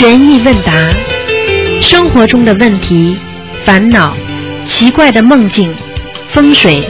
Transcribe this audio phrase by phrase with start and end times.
[0.00, 0.72] 悬疑问答，
[1.82, 3.20] 生活中的问题、
[3.66, 4.16] 烦恼、
[4.64, 5.76] 奇怪的梦境、
[6.30, 6.82] 风水，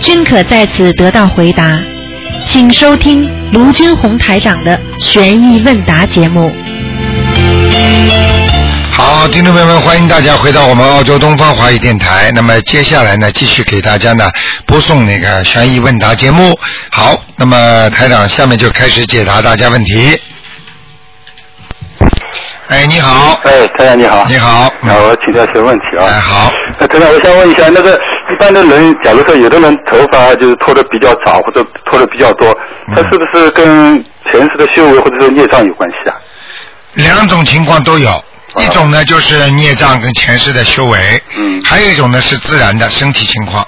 [0.00, 1.78] 均可在此得到回答。
[2.44, 6.52] 请收听卢军红台长的悬疑问答节目。
[8.90, 12.32] 好，听众朋友们，欢迎大家回到我们澳洲东方华语电台。
[12.34, 14.28] 那么接下来呢，继续给大家呢
[14.66, 16.58] 播送那个悬疑问答节目。
[16.90, 20.18] 好，那么台长下面就开始解答大家问题。
[22.68, 24.26] 哎，你好，哎，台长你好。
[24.28, 26.04] 你好，那我请教一些问题啊。
[26.04, 27.98] 哎，好，那台长，我想问一下，那个
[28.30, 32.46] 一般的人，假如说有的人头发就是脱的比较早，或者脱的比较多，
[32.88, 36.16] 嗯他是不是跟前世的修为或者说孽障有关系啊？
[36.94, 38.10] 两种情况都有。
[38.56, 43.64] 一种呢就是孽障跟前世的修为，嗯还有一种呢是自然的身体情况，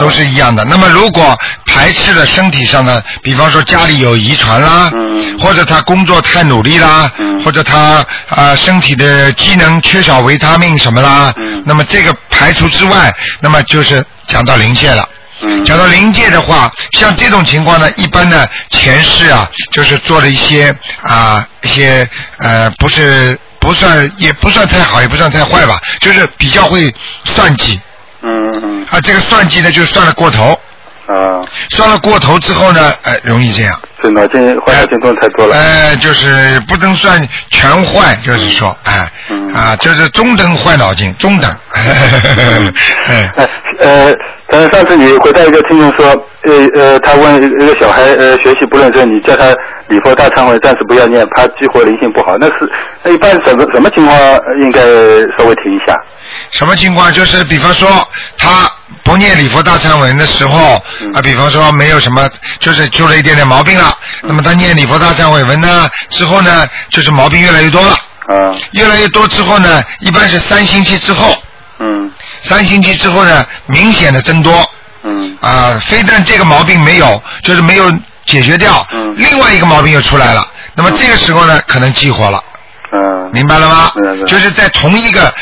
[0.00, 0.64] 都是一样的。
[0.64, 5.38] 那么如果排斥了身体上的，比方说家里有遗传啦，嗯。
[5.38, 7.42] 或者他工作太努力啦，嗯。
[7.44, 11.62] 或者他啊、呃身体的机能缺少维他命什么啦，嗯。
[11.66, 15.06] 那么这个排除之外，那么就是讲到临界了。
[15.42, 15.64] 嗯。
[15.64, 26.92] 讲到临界的话，像这种情况呢，一般呢前世啊，就是做了一些啊、一些呃不是不算也不算太好，也不算太坏吧，就是比较会
[27.24, 27.78] 算计
[28.22, 29.00] 嗯嗯啊。
[29.02, 30.58] 这个算计呢，就算了过头，
[31.06, 31.40] 啊，
[31.70, 33.80] 算了过头之后呢，呃，容易这样。
[34.00, 35.54] 所以脑筋坏脑筋动太多了。
[35.54, 41.50] 呃，就是不能算全坏，就是说，哎、嗯啊，就是中等坏脑筋，中等。
[41.74, 43.48] 哎哎，
[43.78, 44.14] 呃，
[44.48, 46.06] 但是上次你回答一个听众说，
[46.44, 49.54] 呃呃，他问一个小孩，呃，学习不认真，你叫他
[49.90, 52.38] 礼佛大忏悔，暂时不要念，怕激活灵性不好。
[52.38, 54.16] 那是那一般什么什么情况
[54.60, 54.80] 应该
[55.36, 55.94] 稍微提一下？
[56.52, 57.12] 什么情况？
[57.12, 57.88] 就是比方说
[58.38, 58.70] 他
[59.02, 62.28] 不念礼佛大忏悔文的时候，嗯啊，比方说没有什么，
[62.60, 63.92] 就是出了一点点毛病了。
[64.22, 67.92] 嗯那么他念礼佛大忏悔文呢，之后呢，就是毛病越来越多了，
[68.28, 71.36] 啊，越来越多之后呢，一般是三星期之后，
[71.80, 72.10] 嗯
[72.42, 74.52] 三星期之后呢，明显的增多。
[75.02, 77.90] 嗯啊，非但这个毛病没有，就是没有
[78.30, 80.46] 解决掉，嗯另外一个毛病又出来了。
[80.74, 82.40] 那么这个时候呢，可能激活了。
[82.92, 83.92] 嗯，明白了吗
[84.26, 85.32] 就是在同一个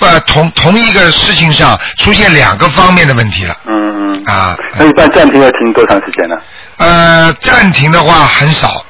[0.00, 4.24] 呃同同一个事情上出现两个方面的问题了嗯嗯。
[4.26, 4.56] 啊。
[4.78, 6.34] 那一般暂停要停多长时间呢？
[6.76, 8.84] 呃，暂停的话很少，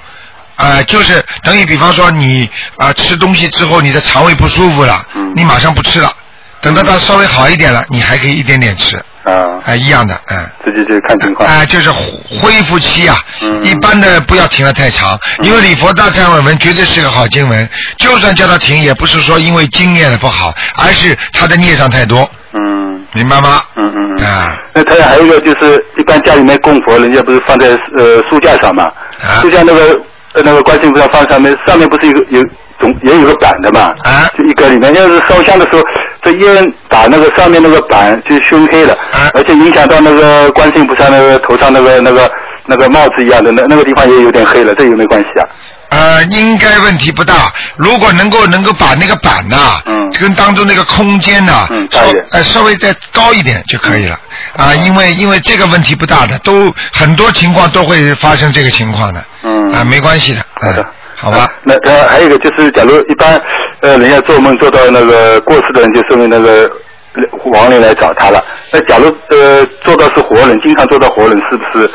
[0.57, 6.11] 呃，就是等于比方说你啊、吃东西之后你的肠胃不舒服了，嗯你马上不吃了，
[6.61, 9.33] 等到它稍微好一点了，你还可以一点点吃，啊、
[9.65, 10.39] 啊，一样的，嗯。
[10.65, 11.49] 自己就看情况。
[11.49, 23.63] 啊、就是恢复期啊，嗯一般的不要停得太长，因为礼佛大忏悔文绝对是个好经文，就算叫他停，也不是说因为经念的不好，而是他的孽障太多，嗯明白吗？
[23.77, 24.25] 嗯嗯嗯。
[24.25, 28.85] 啊，那他还有一个就是，一般家里面供佛，人家不是放在呃书架上嘛？
[29.21, 29.99] 啊书架那个
[30.35, 32.45] 呃那个观世音菩萨放上面，上面不是有有
[32.79, 33.95] 总也有个板的嘛？
[34.05, 35.83] 啊就一个里面，要是烧香的时候，
[36.23, 42.31] 这烟打那个上面那个板就熏黑了，啊而且影响到那个观世音菩萨那个头上那个那个
[42.67, 45.47] 那个帽子一样的那那个地方也有点黑了，这有没有关系啊？
[45.91, 47.53] 呃，应该问题不大。
[47.77, 52.01] 如果能够能够把那个板呐、嗯跟当中那个空间呐、稍
[52.31, 54.19] 呃稍微再高一点就可以了。
[54.57, 59.25] 啊，因为因为这个问题不大的，都很多情况都会发生这个情况的。
[59.43, 60.41] 嗯啊，没关系的。
[60.55, 60.87] 好的嗯，
[61.21, 61.49] 好吧啊。
[61.65, 63.41] 那他，还有一个就是，假如一般
[63.81, 66.71] 呃，人家做梦做到那个过世的人，就说明那个
[67.15, 68.43] 呃亡灵来找他了。
[68.73, 71.91] 那假如呃做到是活人，经常做到活人，是不是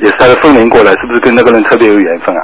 [0.00, 0.92] 也是他的分灵过来？
[1.00, 2.42] 是不是跟那个人特别有缘分啊？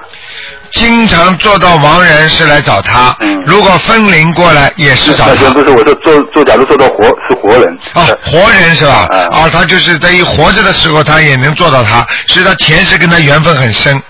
[0.71, 5.35] 经常做到亡人是来找他，嗯如果分灵过来也是找他。
[5.43, 7.79] 那不是，我说做做，假如做到活是活人。
[7.95, 9.07] 哦，活人是吧？
[9.11, 14.01] 啊哦，他就是等于活着的时候，他也能做到他，所以他前世跟他缘分很深，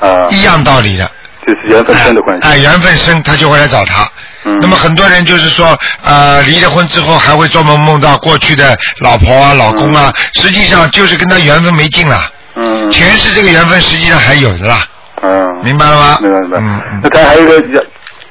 [0.00, 1.10] 啊，一样道理的。
[1.48, 2.46] 就是缘分深的关系。
[2.46, 4.02] 哎，缘分深，他就会来找他。
[4.44, 14.86] 嗯那么很多人就是说，呃，离了婚之后还会做梦梦到过去的老婆啊、老公啊，实际上就是跟他缘分没尽了，嗯前世这个缘分实际上还有的啦，
[15.22, 16.18] 嗯，明白了吗？
[16.20, 16.58] 明白明白。
[16.58, 17.80] 嗯嗯那他还有一个，假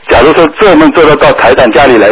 [0.10, 2.10] 假如说做梦做到到台长家里来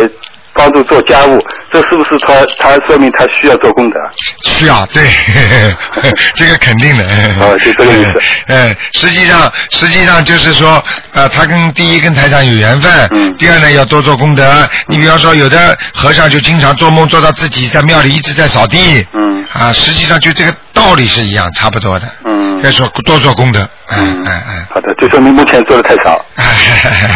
[0.56, 1.40] 帮助做家务，
[1.72, 4.00] 这是不是他他说明他需要做功德？
[4.46, 5.04] 需要对，
[6.34, 7.04] 这个肯定的。
[7.06, 10.82] 啊就这个意思 嗯，实际上实际上就是说，
[11.14, 14.68] 呃，他跟第一跟台长有缘分，嗯第二呢要多做功德。
[14.88, 22.08] 你比方说，有的和尚就经常做梦做到自己在庙里一直在扫地，嗯啊，实际上就这个道理是一样，差不多的。
[22.26, 23.60] 嗯要说多做功德，
[23.90, 24.68] 嗯嗯哎哎。
[24.74, 26.24] 好的，就说明目前做的太少。
[26.36, 26.44] 哎，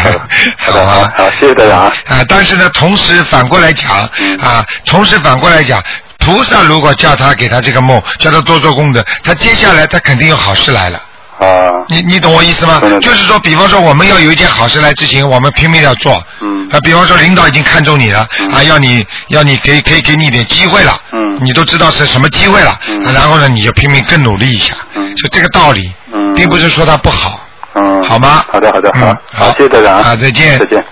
[0.02, 0.20] 好的，
[0.58, 1.92] 好啊，好，谢谢大家啊。
[2.06, 5.82] 啊，但是呢，同时反过来讲，嗯啊，同时反过来讲，
[6.18, 11.00] 菩萨如果叫他给他这个梦，叫他多做功德，他接下来他肯定有好事来了，
[11.40, 12.80] 啊，你你懂我意思吗？
[13.00, 16.22] 就是说，比方说我们要有一件好事来执行，我们拼命要做。
[16.40, 16.68] 嗯。
[16.70, 18.50] 啊，比方说领导已经看中你了，嗯。
[18.52, 21.38] 啊，要你要你给可以给你一点机会了，嗯。
[21.42, 23.02] 你都知道是什么机会了，嗯。
[23.06, 25.16] 啊然后呢，你就拼命更努力一下，嗯。
[25.16, 26.34] 就这个道理，嗯。
[26.34, 27.40] 并不是说它不好，
[27.74, 28.44] 嗯，好吗？
[28.52, 29.00] 好的，好的，嗯
[29.32, 30.84] 好，好，谢谢大家啊，再见，再见。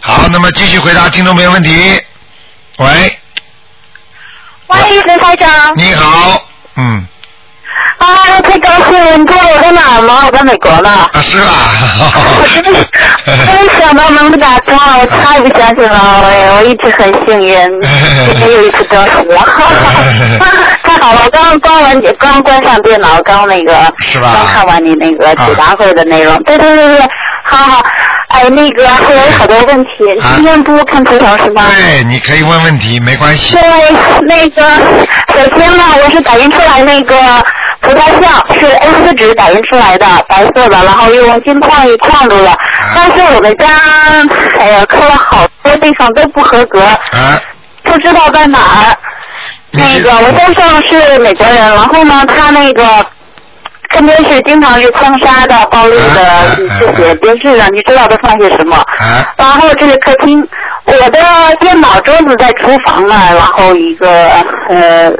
[0.00, 1.70] 好，那么继续回答听众朋友问题。
[2.78, 3.18] 喂，
[4.68, 5.76] 喂，刘台长。
[5.76, 6.46] 你好，
[6.76, 7.06] 嗯，
[7.98, 9.16] 啊，太高兴了！
[9.16, 10.22] 你知道我在哪儿吗？
[10.26, 10.88] 我在美国呢。
[10.90, 11.46] 啊是吧？
[12.40, 12.70] 我真的
[13.26, 19.24] 没想到能打通了，我太不相信了，我我一直很幸运， 今天又一次得福，
[20.82, 21.20] 太好了！
[21.24, 27.00] 我刚关完刚关上电脑，刚那个是吧刚看完你那个解答会的内容，对对对对，
[27.42, 27.82] 好好，
[28.28, 31.64] 哎，那个还有好多问题，啊今天不看图腾是吗？
[31.66, 33.62] 对，你可以问问题，没关系对。，
[34.26, 34.62] 那个
[35.34, 37.14] 首先呢，我是打印出来那个
[37.80, 42.54] 菩萨像，是 A4 纸打印出来的，白色的，然后用金矿一框住了。
[42.94, 43.66] 但是我们家，
[44.58, 47.40] 哎呀，刻了好多地方都不合格，啊，
[47.84, 48.96] 不知道在哪儿。
[49.70, 52.82] 那个我先生是美国人，然后呢，他那个
[53.94, 58.76] 身边是经常是枪杀的、暴力的这些电视上，你知道都放些什么？
[58.76, 60.46] 啊然后这是客厅，
[60.84, 64.08] 我的电脑桌子在厨房呢，然后一个
[64.70, 65.12] 呃，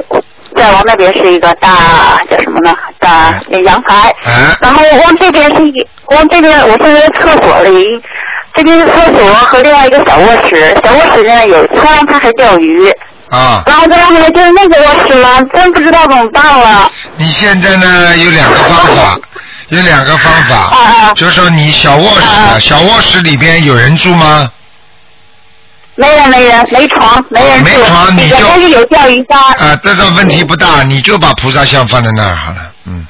[0.55, 2.75] 再往那边是一个大叫什么呢？
[2.99, 4.09] 大阳台。
[4.25, 7.85] 啊然后往这边是一，往这边我现在在厕所里，
[8.53, 12.91] 这边是厕所和另外一个小卧室，小卧室呢有窗，它还钓鱼。
[13.29, 16.91] 啊，然后再后面就是那个卧室了，真不知道怎么办了。
[17.17, 19.19] 你现在呢有两个方法，
[19.69, 24.49] 有两个方法， 就是说你小卧室，小卧室里边有人住吗？
[25.99, 29.37] 没人，没人，没床，没人住，没床你就是有钓鱼竿。
[29.37, 33.05] 啊，这个问题不大，你就把菩萨像放在那儿好了，嗯。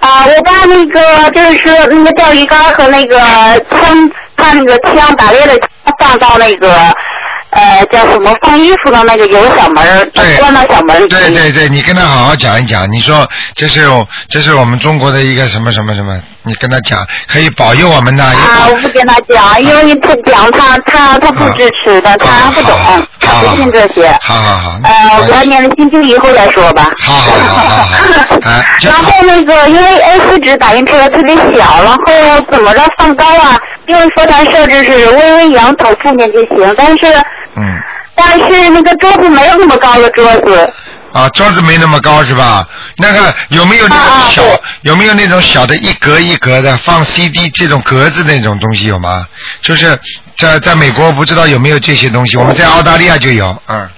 [0.00, 3.18] 啊，我把那个就是说那个钓鱼竿和那个
[3.70, 6.74] 枪，他那个枪打猎的枪放到那个
[7.50, 11.08] 呃叫什么放衣服的那个有个小门，对关到小门里。
[11.08, 13.80] 对对对，你跟他好好讲一讲，你说这是
[14.28, 16.98] 这是我们中国的一个什么什么什么，你跟他讲，
[17.28, 18.24] 可以保佑我们的。
[18.24, 22.72] 也啊，我不跟他讲，因为他讲他他他不支持的，他不懂，
[23.20, 24.08] 他不信这些。
[24.22, 24.80] 好好好。
[24.84, 26.90] 呃，我念了心经以后再说吧。
[26.98, 27.88] 好好好
[28.80, 33.58] 然后那个，因为 A4 纸打印出来特别小，然后怎么着放高啊？
[33.86, 37.06] 因为佛台设置是微微仰头看见就行，但是
[37.56, 37.64] 嗯。
[38.22, 40.72] 但是那个桌子没有那么高的桌子。
[41.12, 42.66] 啊，桌子没那么高是吧？
[42.96, 44.42] 那个有没有那种小？
[44.82, 49.26] 有没有那种小的一格一格的放 CD 这种格子那种东西有吗？
[49.62, 49.98] 就是
[50.38, 53.88] 在在美国不知道有没有这些东西，我们在澳大利亚就有，嗯。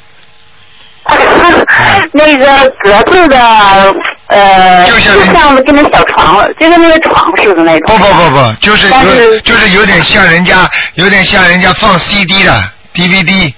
[2.13, 2.47] 那个
[2.85, 3.95] 格子的，
[4.29, 7.99] 呃，就像像跟那小床，就跟那个床似的那种。
[7.99, 12.63] 不不不不，就是有是就是有点像人家有点像人家放 CD 的
[12.95, 13.53] DVD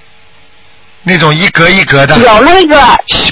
[1.04, 2.76] 那种一格一格的有那个，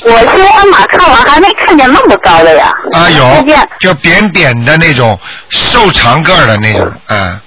[0.04, 2.70] 我新华马看完还没看见那么高的呀。
[2.92, 3.44] 啊有，
[3.80, 7.40] 就扁扁的那种瘦长个儿的那种，嗯。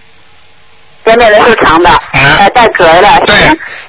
[1.03, 3.21] 扁扁的瘦长的，呃，带格的。
[3.27, 3.35] 对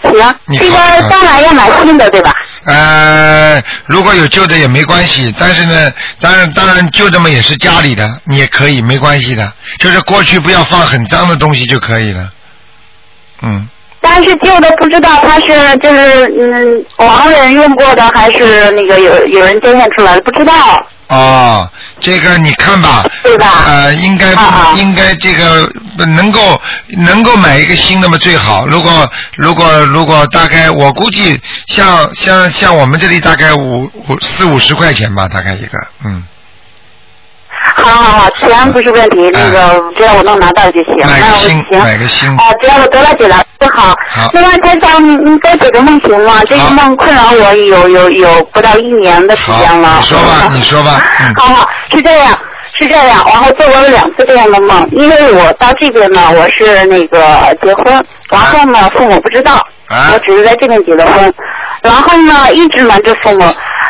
[0.02, 2.30] 行，行，这个当然要买新的，对吧？
[2.66, 5.90] 呃，如果有旧的也没关系，但是呢，
[6.20, 12.30] 当然当然旧的嘛也是家里的，你也可以没关系的，就是过去不要放很脏的东西就可以了。
[13.40, 13.66] 嗯，
[14.08, 20.54] 但是旧的不知道它是就是嗯亡人用过的还是那个有有人捐献出来的，不知道。
[21.08, 21.68] 哦，
[22.00, 24.32] 这个你看吧，对吧呃，应该、
[24.76, 25.68] 应该这个
[26.06, 26.60] 能够
[27.04, 28.66] 能够买一个新的嘛最好。
[28.66, 36.24] 如果如果如果大概我估计像像像我们这里大概五五四五十块钱吧，大概一个，嗯。
[37.86, 40.96] 好好好，钱不是问题，那个只要我能拿到就行。
[41.06, 41.78] 买个那我新行。
[41.78, 43.94] 买个新啊，只要我得到解答就好。
[44.08, 46.42] 好另外，台长，你你给解个梦行吗？
[46.46, 49.88] 这个梦困扰我有有有不到一年的时间了。
[49.88, 52.38] 好你说吧你说吧嗯 好好，是这样。
[52.78, 59.54] 是这样，然后做过了两次这样的梦，因为我到这边呢，我是那个结婚，然后呢，父母不知道，
[59.88, 61.32] 啊我只是在这边结的婚，
[61.80, 63.44] 然后呢，一直瞒着父母，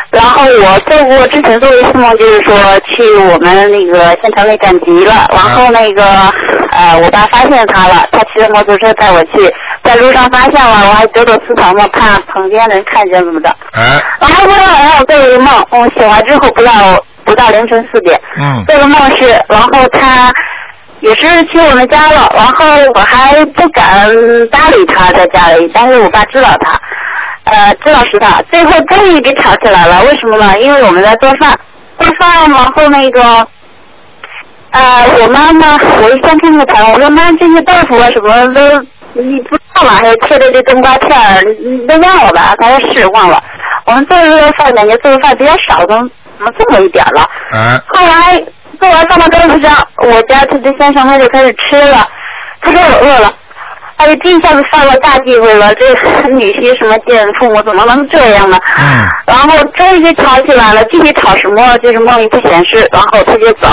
[0.09, 6.03] 然后我做过之前做过一次梦，就是说去我们那个县城里赶集了，然后那个
[6.71, 16.71] 呃，我爸发现他了，他骑着摩托车带我去，在路上发现了，我还躲躲私藏嘛，怕旁边人看见怎么的，哎，然后后来我做了一个梦，我醒来之后不到
[17.25, 18.63] 不到凌晨四点，嗯。
[18.67, 20.31] 这个梦是，然后他
[21.01, 24.07] 也是去我们家了，然后我还不敢
[24.47, 26.79] 搭理他在家里，但是我爸知道他，
[27.51, 30.59] 呃，知道是他，最后终于给吵起来了，为什么呢？
[30.59, 31.57] 因为我们在做饭。
[31.99, 33.47] 做饭，然后那个。
[34.69, 38.61] 呃，我妈妈，我一先听个台，我说妈，这些豆腐啊什么都
[39.13, 39.91] 你不知道吧？
[39.91, 42.53] 还有切的这冬瓜片儿，你你都忘了吧？
[42.59, 43.41] 他说是忘了。
[43.85, 47.21] 我们做这个饭，感觉做的饭比较少，怎么怎么这么一点儿了？
[47.57, 48.37] 啊，后来
[48.79, 52.05] 做完放到桌子上，我家他这先生他就开始吃了，
[52.61, 53.33] 他说我饿了。
[53.97, 55.85] 哎呀，这一下子犯了大忌讳了，这
[56.29, 58.57] 女婿什么见父母怎么能这样呢？
[58.77, 63.67] 嗯然后终于就吵起来了，具体吵什么就是梦里不显示，然后他就走，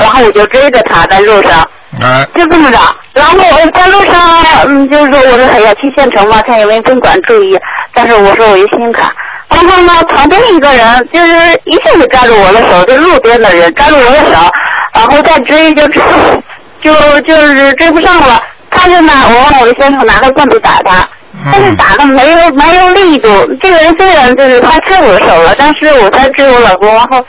[0.00, 1.60] 然后我就追着他在路上，
[2.00, 2.78] 啊，就这么着。
[3.14, 7.58] 然后我在路上，嗯，就是说我说哎呀去县城吧，看有没有宾馆注意，
[7.94, 9.10] 但是我说我有信用卡。
[9.48, 11.32] 然后呢，旁边一个人就是
[11.64, 14.52] 一下子抓住我的手，就路边的人抓住我的手，
[14.94, 18.40] 然后再追就就就是追不上了。
[18.70, 21.08] 他就拿我让我的先生拿个棍子打他，
[21.52, 23.28] 但是打的没有没有力度。
[23.60, 27.24] 这个人虽然就是他牵我的手了，但是我在追我老公，然后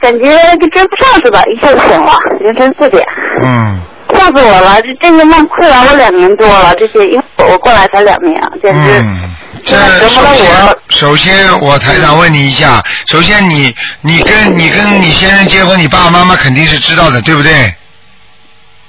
[0.00, 0.24] 感觉
[0.58, 3.06] 就追不上似的，一下子醒了，凌晨四点，
[3.42, 3.80] 嗯
[4.12, 4.82] 吓死我了！
[4.82, 9.30] 这这个梦困扰我两年多了，这些因为我过来才两年，简直嗯，
[9.64, 9.76] 这
[10.08, 10.78] 首先我。
[10.88, 17.72] 首先我台长问你一下，首先你你跟你跟你先生结婚，你爸爸妈妈肯定是知道的，对不对？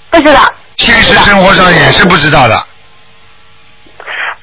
[0.10, 0.51] 不知道，
[0.82, 2.68] 现实生活上也是不知道的。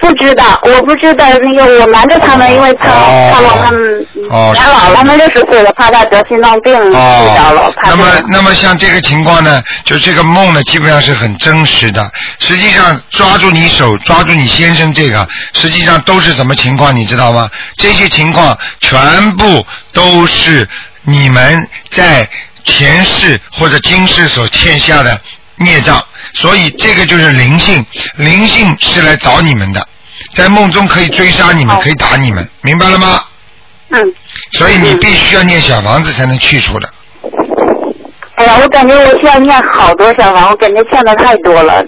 [0.00, 12.11] 不知道，我不知道那个我瞒着他们，因为他哦他老他们哦年老了，他们六十岁了，怕他得心脏病睡着了，那么那么像这个情况呢，就这个梦呢，基本上是很真实的。
[12.38, 17.50] 实际上抓住你手，抓住你先生这个，实际上都是什么情况，你知道吗？
[17.76, 20.66] 这些情况全部都是
[21.02, 22.26] 你们在
[22.64, 25.21] 前世或者今世所欠下的
[25.58, 27.84] 孽障，所以这个就是灵性，
[28.16, 29.86] 灵性是来找你们的，
[30.34, 33.22] 在梦中可以追杀你们，哦可以打你们，明白了吗？
[33.90, 34.14] 嗯。
[34.52, 36.88] 所以你必须要念小房子才能去除的。
[38.36, 41.84] 哎呀，我感觉我需要念好多小房，我感觉欠的太多了。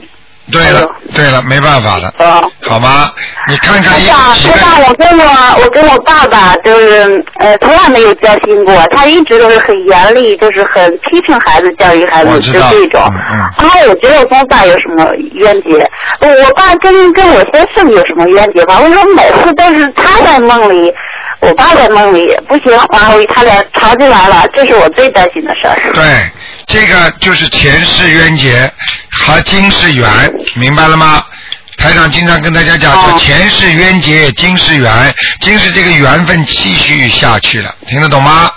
[0.51, 2.43] 对了对了，没办法了，啊。
[2.69, 3.11] 好吗？
[3.49, 5.25] 你看看一台长，几个，台长，我跟我
[5.63, 13.03] 我跟我爸爸就是呃从来没有交心过，他一直都是很严厉，就是很批评孩子、教育孩子，就这种。
[13.13, 15.71] 嗯嗯然后我觉得我跟我爸有什么冤结？
[16.21, 18.79] 我爸跟跟我先生有什么冤结吧？
[18.81, 20.93] 为什么每次都是他在梦里，
[21.41, 25.93] 我爸在梦里，不行，然后他俩吵起来了，这是我最担心的事儿。
[25.95, 26.31] 对，
[26.67, 28.71] 这个就是前世冤结
[29.11, 30.07] 和今世缘，
[30.55, 31.25] 明白了吗？
[31.79, 38.51] 台长经常跟大家讲说，哦前世冤结，今世缘，今世这个缘分继续下去了，听得懂吗？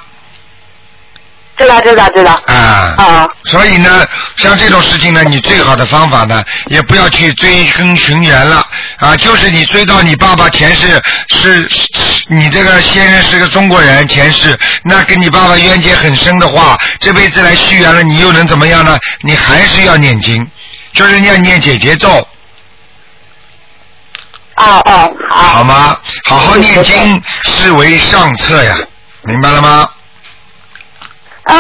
[1.55, 2.33] 知道知道知道。
[2.47, 2.95] 啊。
[2.97, 3.29] 啊。
[3.45, 4.05] 所以呢，
[4.37, 8.65] 像这种事情呢，你最好的方法呢，也不要去追根寻源了
[8.97, 11.87] 啊，就是你追到你爸爸前世是，是
[12.27, 18.97] 你这个先生是个中国人前世，那跟你爸爸冤结很深的话，这辈子来续缘了，你又能怎么样呢？
[19.21, 20.45] 你还是要念经，
[20.93, 22.09] 就是要念姐姐咒，
[24.55, 25.43] 哦哦，好。
[25.47, 25.99] 好吗？
[26.25, 28.77] 好好念经，是为上策呀，
[29.23, 29.89] 明白了吗？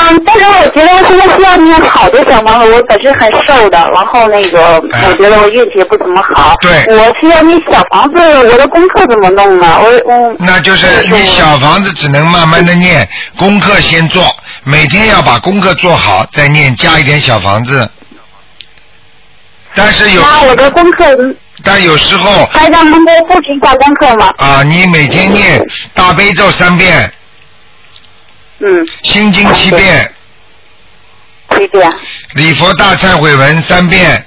[0.09, 6.55] 嗯，但是我觉得我现在需要念好多小房子，我本身很瘦的，然后那个哎我觉得我运气也不怎么好。
[6.61, 9.79] 对我需要念小房子，我的功课怎么弄呢？
[9.81, 10.35] 我我。
[10.39, 13.07] 那就是你小房子只能慢慢的念，
[13.37, 14.23] 功课先做，
[14.63, 17.89] 每天要把功课做好，再念加一点小房子。
[19.75, 21.03] 但是有，那我的功课，
[21.63, 24.29] 但有时候台长能给我布置一下功课吗？
[24.37, 25.59] 啊，你每天念
[25.95, 27.11] 大悲咒三遍，
[28.65, 30.13] 嗯，心经七遍，
[31.49, 31.91] 七遍，
[32.35, 34.25] 礼佛大忏悔文三遍。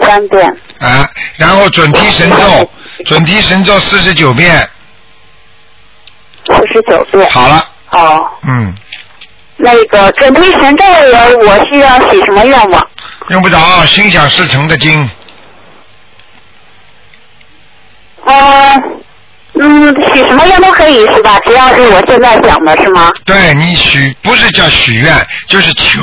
[0.00, 2.70] 三遍，啊，然后准提神咒，
[3.04, 4.66] 准提神咒四十九遍，
[6.46, 7.28] 四十九遍。
[7.30, 8.74] 好了，哦，嗯，
[9.56, 12.88] 那个准提神咒我我需要许什么愿望？
[13.28, 15.10] 用不着心想事成的经，
[18.24, 18.74] 呃，
[19.60, 21.38] 嗯，许什么愿都可以是吧？
[21.44, 23.10] 只要是我现在想的是吗？
[23.24, 25.14] 对你许不是叫许愿，
[25.46, 26.02] 就是求，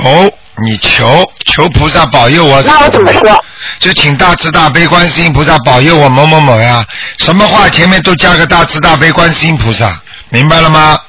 [0.63, 2.62] 你求求菩萨保佑我。
[2.62, 3.44] 那我怎么说？
[3.79, 6.86] 就请大慈大悲观世音菩萨保佑我某某某呀，
[7.18, 11.00] 什么话前面都加个大慈大悲观世音菩萨，明白了吗？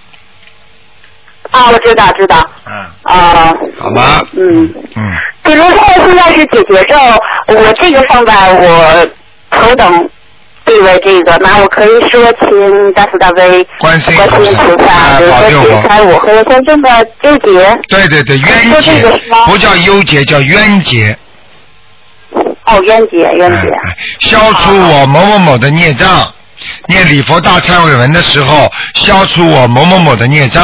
[1.51, 2.49] 啊，我知道知道。
[2.65, 3.53] 嗯，啊。
[3.79, 4.23] 好吗？
[4.33, 4.73] 嗯。
[4.95, 6.97] 嗯，比如说现在是解决咒，
[7.49, 9.09] 我这个放在我
[9.51, 10.09] 头等
[10.71, 14.45] 地位，这个那我可以说请大慈大悲关心菩
[14.87, 17.77] 萨，比如保佑我说解开我和我先生的纠结。
[17.89, 19.03] 对对对，冤结
[19.47, 21.19] 不叫忧结，叫冤结。
[22.67, 23.69] 哦，冤结冤结。
[23.69, 26.33] 哎哎消除我某某某的孽障。
[26.87, 30.63] 念礼佛大忏悔文的时候，消除我某某某的孽障，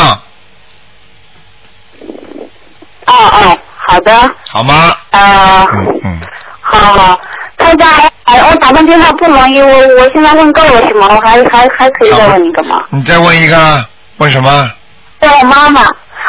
[3.07, 3.59] 哦哦，
[3.89, 4.13] 好的，
[4.53, 4.95] 好吗？
[5.11, 6.21] 呃，嗯嗯，
[6.61, 7.21] 好好。
[7.57, 7.89] 台长，
[8.25, 11.09] 哎，我打通电话不容易，我我现在问够了是吗？
[11.11, 12.83] 我还还还可以再问一个吗？
[12.91, 13.85] 你再问一个，
[14.19, 14.71] 问什么？
[15.21, 15.81] 问我妈妈，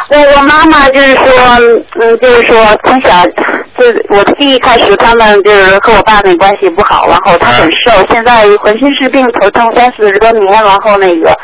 [0.09, 1.25] 我我妈妈就是说，
[1.99, 2.55] 嗯，就是说
[2.85, 3.25] 从小，
[3.77, 11.37] 就是我记忆开始，他们就是和我爸那关系不好，然后他很瘦，现在浑身是病，头痛三四十多年，然后那个，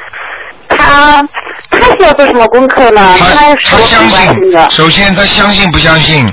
[0.69, 1.27] 他。
[1.71, 3.15] 他需要做什么功课呢？
[3.19, 4.69] 他他相信的，。
[4.69, 6.31] 首先他相信不相信？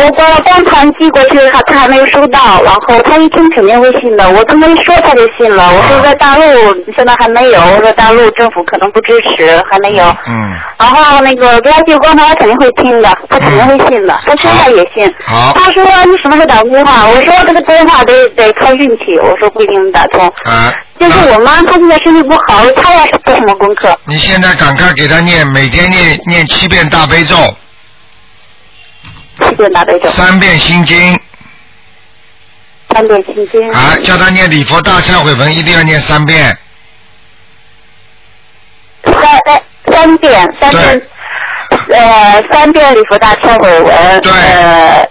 [0.00, 4.30] 我光光盘寄过去，他他还没有收到，然后他一听肯定会信的。
[4.30, 5.68] 我这么一说他就信了。
[5.74, 6.42] 我说在大陆
[6.96, 10.04] 现在还没有，我说大陆政府可能不支持，还没有。
[10.26, 15.12] 嗯，然后那个给他寄光盘，他肯定会听的，他肯定会信的，他现在也信。
[15.26, 17.08] 好他说你什么时候打电话？
[17.08, 20.24] 我说这个电话得得靠运气，我说不一定能打通。
[20.44, 23.98] 啊，就是我妈，她现在身体不好，她要是做什么功课？
[24.04, 27.34] 你现在赶快给她念，每天念念七遍大悲咒，
[29.40, 31.20] 七遍大悲咒，三遍心经，
[32.92, 33.72] 三遍心经。
[33.72, 36.56] 啊，叫他念礼佛大忏悔文，一定要念三遍。
[39.04, 39.14] 三
[39.46, 41.02] 哎三遍三遍
[41.90, 44.32] 呃三遍礼佛大忏悔文，对。
[44.32, 45.08] 呃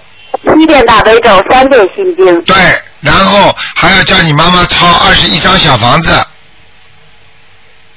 [0.53, 2.55] 七遍大悲咒，三遍心经，对，
[3.01, 6.25] 然后还要叫你妈妈抄二十一张小房子，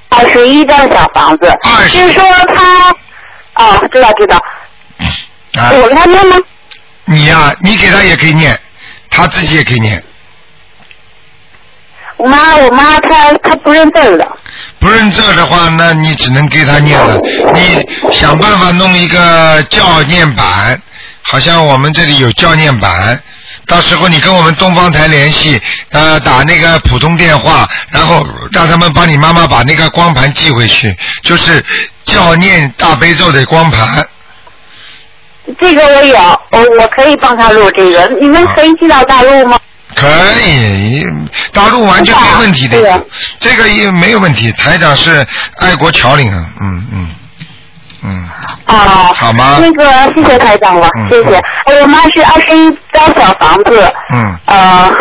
[0.08, 1.46] 二十一张小房子。
[1.62, 2.22] 20就是说
[2.54, 2.90] 他
[3.54, 4.42] 哦，知道知道，
[5.54, 6.36] 啊，我给他念吗？
[7.06, 8.58] 你呀、你给他也可以念，
[9.10, 10.02] 他自己也可以念。
[12.16, 14.28] 我妈我妈她她不认字儿的，
[14.78, 17.18] 不认字的话，那你只能给他念了。
[17.54, 20.80] 你想办法弄一个教念版，
[21.22, 23.20] 好像我们这里有教念版。
[23.66, 31.64] 到时候你跟我们东方台联系，呃，打那个普通电话，然后让他们帮你妈妈把那个光盘寄回去，就是
[32.04, 34.06] 教念大悲咒的光盘。
[35.58, 36.16] 这个我有，
[36.50, 39.58] 我我可以帮他录这个，你们可以寄到大陆吗？
[39.94, 40.06] 可
[40.46, 41.04] 以，
[41.52, 43.04] 大陆完全没问题的
[43.38, 44.52] 这个也没有问题。
[44.52, 45.26] 台长是
[45.58, 47.10] 爱国侨领啊，嗯嗯
[48.02, 48.28] 嗯，
[48.66, 51.36] 哦，好吗那个谢谢台长了，嗯谢谢。
[51.64, 54.92] 哎，我妈是二十一张小房子，嗯呃，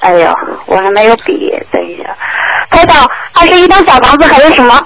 [0.00, 0.32] 哎呦，
[0.66, 2.14] 我还没有笔，等一下。
[2.70, 4.78] 台长，二十一张小房子还有什么？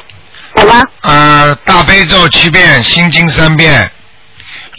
[0.56, 0.82] 什么？
[1.02, 3.90] 呃，大悲咒七遍，心经三遍，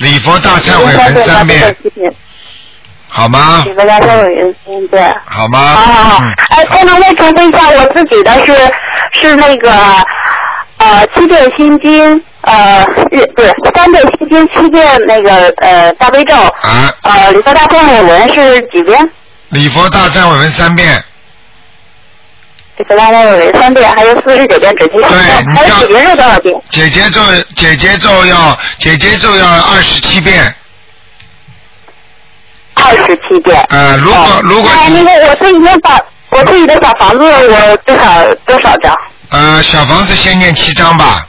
[0.04, 1.76] 礼佛大忏悔文三遍，
[3.08, 3.64] 好吗？
[3.66, 5.16] 礼佛大忏悔文三遍。
[5.26, 5.60] 好吗？
[5.60, 6.18] 好好好。
[6.24, 8.54] 嗯，哎，台长，再重复一下，我自己的是
[9.22, 9.72] 是那个
[10.78, 19.10] 呃七遍心经，呃日不是三遍心经，七遍那个呃大悲咒，啊，呃礼佛大忏悔文是几遍？
[19.50, 21.02] 礼佛大忏悔文三遍，
[22.78, 26.62] 礼佛大忏悔文三遍，还有四十九遍准提神咒，对你要还有姐姐咒多少遍？
[26.72, 27.22] 姐姐咒
[27.56, 30.56] 姐姐咒要姐姐咒要二十七遍，
[32.74, 33.64] 二十七遍。
[33.70, 38.96] 呃，如果哦如果哎，那你个我自己的房，我自己的小房子，我多少多少张？
[39.30, 41.28] 呃小房子先念七章吧，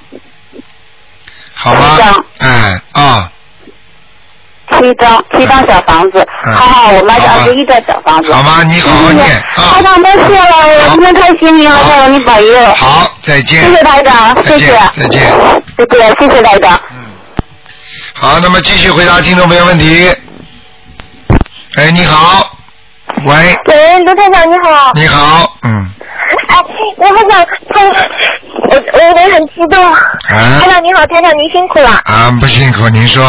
[1.52, 2.24] 好吗七章？
[2.38, 3.30] 哎啊，
[4.78, 6.26] 七张，七张小房子。
[6.44, 8.32] 嗯好好，我买好吧二十一张小房子。
[8.32, 8.62] 好吗？
[8.64, 9.82] 你好好念台啊。
[9.82, 12.74] 长，多谢了，我今天太幸运了，好台长你保佑。
[12.76, 13.60] 好，再见。
[13.62, 15.22] 谢谢台长，再见谢谢，再见。
[15.76, 16.80] 再见，谢谢台长。
[18.14, 20.10] 好，那么继续回答听众朋友问题。
[21.76, 22.56] 哎，你好，
[23.24, 23.34] 喂，
[23.68, 24.92] 喂，卢台长你好。
[24.94, 25.90] 你好，嗯，
[26.48, 26.56] 哎，
[26.98, 28.08] 卢台长，台，
[28.70, 29.94] 我我有点很激动。
[30.28, 31.90] 台啊长你好，台长您辛苦了。
[32.04, 33.24] 啊，不辛苦，您说，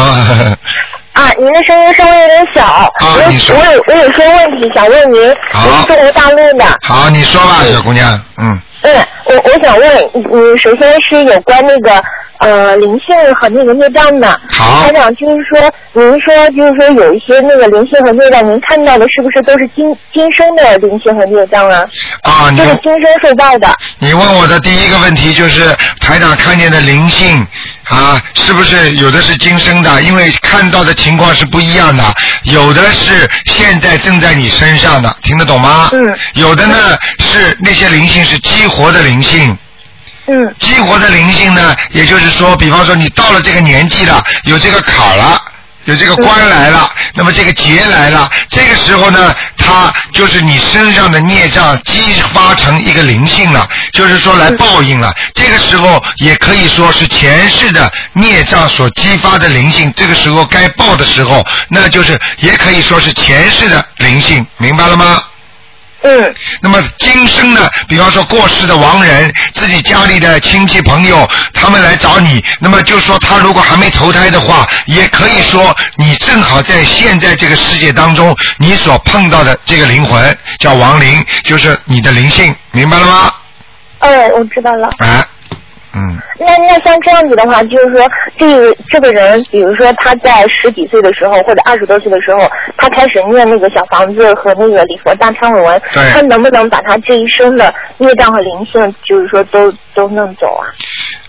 [1.16, 2.92] 啊，您的声音稍微有点小。
[3.00, 5.34] 我你说我有我有些问题想问您。
[5.50, 6.64] 好我是中国大陆的。
[6.82, 12.04] 好，你说吧，小姑娘，嗯，嗯，我我想问，嗯，首先是有关那个
[12.38, 14.40] 呃灵性和那个孽障的。
[14.48, 21.84] 好台长就是说，您说就是说有一些那个灵性和孽障，您看到的是不是都是今今生的灵性和孽障啊？
[22.22, 23.68] 啊，你就是今生受到的。
[23.98, 25.64] 你问我的第一个问题就是
[26.00, 27.46] 台长看见的灵性
[27.88, 30.02] 啊，是不是有的是今生的？
[30.02, 32.04] 因为看到的情况是不一样的，
[32.44, 35.90] 有的是现在正在你身上的，听得懂吗？
[35.92, 36.14] 嗯。
[36.34, 36.76] 有的呢
[37.18, 39.56] 是那些灵性是激活的灵性。
[40.28, 45.40] 嗯激活的灵性呢，也就是说，比方说你到了这个年纪了，有这个坎儿了。
[45.86, 55.14] 有这个关来了，那么这个劫来了，这个时候呢，它就是你身上的孽障激发成一个灵性了，就是说来报应了。
[55.32, 65.22] 这个时候也可以说是前世的孽障所激发的灵性，这个时候该报的时候，那就是也可以说是前世的灵性，明白了吗？
[66.08, 83.34] 嗯那么今生呢，比方说过世的亡人，自己家里的亲戚朋友他们来找你，那么就说他如果还没投胎的话，也可以说你正好在现在这个世界当中，你所碰到的这个灵魂叫亡灵，就是你的灵性，明白了吗？
[83.98, 84.88] 嗯，我知道了。
[84.98, 85.24] 哎，
[85.96, 86.16] 嗯。
[86.38, 88.06] 那那像这样子的话，就是说，
[88.38, 92.40] 这个这个人，比如说他在十几岁的时候，或者二十多岁的时候，
[92.76, 95.80] 他开始念那个小房子和那个礼佛大忏悔文，
[96.12, 100.68] 他能不能把他这一生的孽障和灵性，就是说都都弄走啊？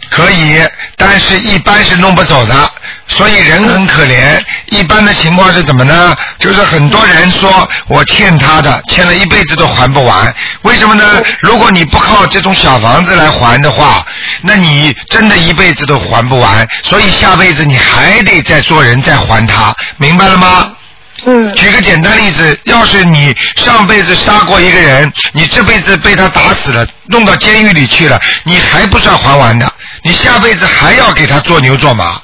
[0.09, 0.61] 可以，
[0.95, 2.71] 但是一般是弄不走的，
[3.07, 4.39] 所以人很可怜。
[4.67, 6.15] 一般的情况是怎么呢？
[6.39, 10.33] 就是很多人说我欠他的，欠了一辈子都还不完。
[10.63, 11.03] 为什么呢？
[11.41, 14.05] 如果你不靠这种小房子来还的话，
[14.41, 16.67] 那你真的一辈子都还不完。
[16.83, 20.71] 所以下辈子你还得再做人再还他，明白了吗？
[21.25, 29.69] 嗯举个简单例子，要是你上辈子杀过一个人，你这辈子被他打死了，弄到监狱里去了，你还不算还完的，
[30.03, 32.21] 你下辈子还要给他做牛做马，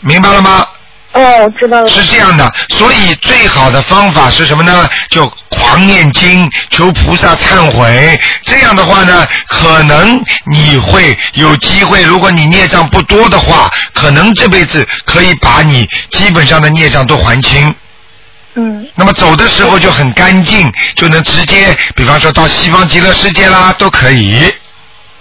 [0.00, 0.66] 明白了吗？
[1.12, 1.88] 哦，我知道了。
[1.88, 4.88] 是这样的，所以最好的方法是什么呢？
[5.08, 8.20] 就狂念经，求菩萨忏悔。
[8.44, 17.74] 这样的话呢，可能你会有机会，如果你孽障不多的话，可能这辈子可以把你基本上的孽障都还清。
[18.58, 24.52] 嗯那么走的时候就很干净，就能直接，比方说到西方极乐世界啦，都可以，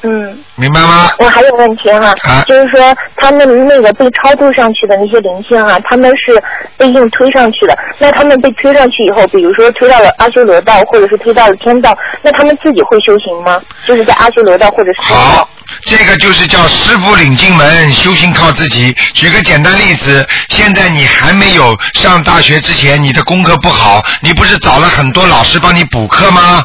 [0.05, 0.37] 嗯。
[0.55, 1.09] 明白吗？
[1.19, 6.41] 我还有问题哈、啊就是说他们那个被超度上去的那些灵性啊，他们是
[6.77, 7.77] 被硬推上去的。
[7.99, 13.61] 那他们被推上去以后，比如说推到了阿修罗道，或者是推到了天道，那他们自己会修行吗？
[13.85, 15.49] 就是在阿修罗道或者是天道好。，
[15.81, 18.95] 这个就是叫师傅领进门，修行靠自己。
[19.13, 26.63] 举个简单例子，现在你还没有上大学之前，你的功课不好，你不是找了很多老师帮你补课吗？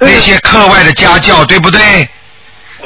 [0.00, 1.80] 嗯那些课外的家教，对不对？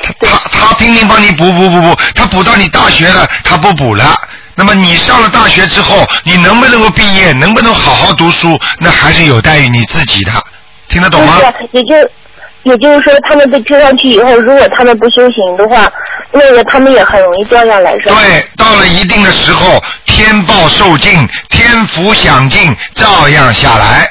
[0.03, 4.15] 他他他拼命帮你补补补补，他补到你大学了，他不补了。
[4.55, 10.33] 那么你上了大学之后，你能不能够毕业，能不能好好读书，那还是有待于你自己的，
[10.89, 11.37] 听得懂吗？
[11.39, 12.11] 就是，也就
[12.65, 15.89] 也就是说，他们被推上去以后，如果他们不修行的话，
[16.33, 18.17] 那个他们也很容易掉下来，是吧？
[18.21, 24.11] 对，到了一定的时候，天报受尽，天福享尽，照样下来。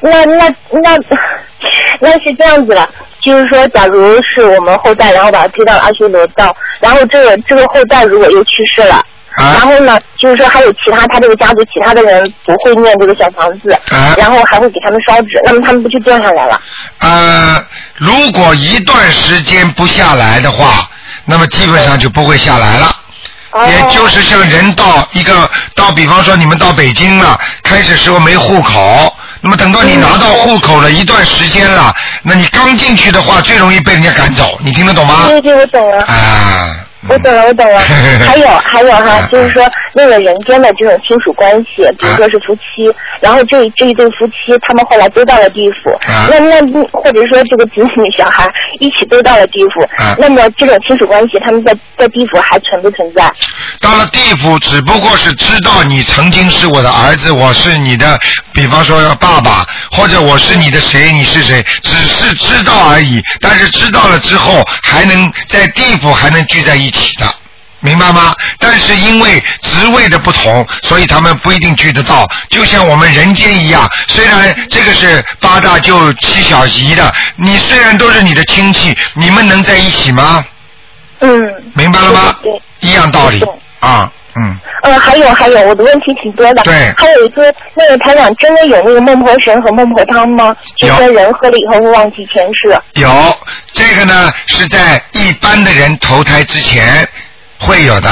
[0.00, 0.48] 那那
[0.82, 0.96] 那
[2.00, 2.88] 那是这样子了，
[3.24, 9.04] 就是说，假如是我们后代，然后把他推到了阿修罗道，然后这个这个后代如果又去世了。
[9.34, 16.60] 然啊后呢，就是说还有其他他这个家族其他的人不会念这个小房子，啊然后还会给他们烧纸，那么他们不就掉下来了？
[16.98, 17.64] 呃，
[17.96, 20.86] 如果一段时间不下来的话，
[21.24, 22.86] 那么基本上就不会下来了。
[23.52, 35.26] 哦也就是像人到一个到，比方说你们到北京了，开始时候没户口，那么等到你拿到户口了一段时间了，那你刚进去的话，最容易被人家赶走，你听得懂吗？
[35.26, 35.98] 对对，我懂了。
[36.06, 36.76] 啊，嗯
[37.08, 37.80] 我懂了，我懂了。
[38.26, 46.60] 还有还有哈啊，就是说那个人间的这种亲属关系，比如说是夫妻，然后这这一对夫妻他们后来都到了地府，啊那那
[46.92, 48.48] 或者说这个子女小孩
[48.80, 53.30] 一起都到了地府，啊那么这种亲属关系他们在在地府还存不存在？
[53.80, 58.18] 到了地府，只不过是知道你曾经是我的儿子，我是你的，
[58.54, 63.20] 比方说爸爸，或者我是你的谁，你是谁，只是知道而已。
[63.40, 67.34] 但是知道了之后，还能在地府还能聚在一起的。
[67.84, 68.32] 明白吗？
[68.60, 72.30] 但是因为职位的不同，所以他们不一定聚得到。
[72.48, 80.44] 就像我们人间一样，虽然这个是八大舅七小姨的，你虽然都是你的亲戚，你们能在一起吗？
[81.18, 82.36] 嗯，明白了吗？
[82.40, 83.42] 对对一样道理
[83.80, 84.10] 啊，嗯。
[84.82, 86.62] 呃，还有还有，我的问题挺多的。
[86.62, 90.54] 对还有一个，那个台长真的有那个孟婆神和孟婆汤吗？
[90.78, 92.76] 就有说人喝了以后会忘记前世。
[92.94, 93.38] 有
[93.72, 97.06] 这个呢，是在一般的人投胎之前
[97.58, 98.10] 会有的。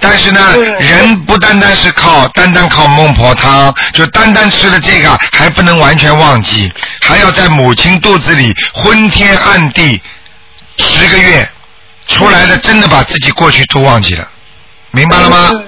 [0.00, 10.00] 但是呢，嗯人不单单是靠单单靠孟婆汤，就单单吃了这个还不能完全忘记，还要在母亲肚子里昏天暗地
[10.78, 11.48] 十个月，
[12.06, 14.28] 出来了真的把自己过去都忘记了，
[14.92, 15.50] 明白了吗？
[15.52, 15.64] 嗯，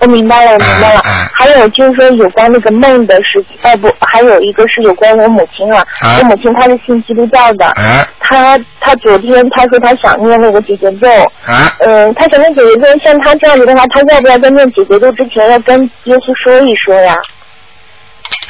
[0.00, 1.00] 我明白了，我明白了。
[1.00, 5.84] 啊啊还有就是说有关那个梦的事情，呃不，还有一个是有关我母亲啊。
[6.00, 11.08] 啊我母亲她是信基督教的，哎她她昨天她说她想念那个姐姐咒，
[11.46, 17.16] 哎，嗯，她想念姐姐咒，像她这样子的话，她要不要在念姐姐咒之前要跟耶稣说一说呀？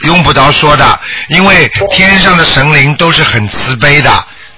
[0.06, 0.84] 用不着说的，
[1.28, 4.10] 因为天上的神灵都是很慈悲的，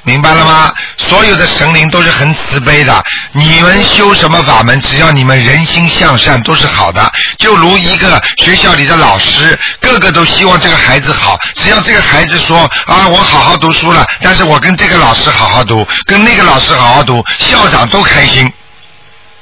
[0.05, 0.73] 明白了吗？
[0.97, 2.93] 所有的神灵都是很慈悲的。
[3.33, 7.01] 你们修什么法门，只要你们人心向善，都是好的。
[7.38, 11.38] 就如一个学校里的老师，个个都希望这个孩子好。
[11.55, 18.53] 只要这个孩子说啊，我好好读书了，但是我跟这个老师好好读，跟那个老师好好读，校长都开心。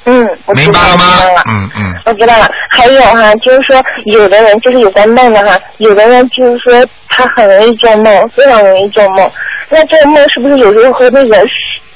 [0.05, 1.05] 嗯，我明白了吗？
[1.47, 1.95] 嗯嗯。
[2.05, 2.49] 我知道了。
[2.71, 9.31] 还有哈，就是说，有的人就是有关梦的哈，有的人就是说他很容易做梦，非常容易做梦。
[9.71, 11.37] 那这个梦是不是有时候和那个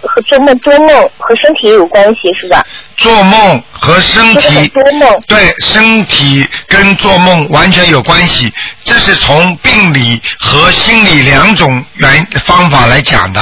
[0.01, 2.63] 和做梦做梦和身体也有关系，是吧？
[2.95, 5.21] 做梦和身体多梦。
[5.27, 8.51] 对身体跟做梦完全有关系，
[8.85, 13.41] 这是从病理和心理两种原方法来讲的。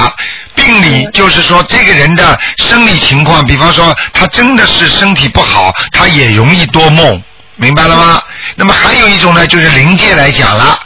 [0.54, 7.22] 病理就是说这个人的生理情况，比方说他真的是身体不好，他也容易多梦，
[7.56, 8.22] 明白了吗？
[8.56, 10.78] 那么还有一种呢，就是临界来讲了。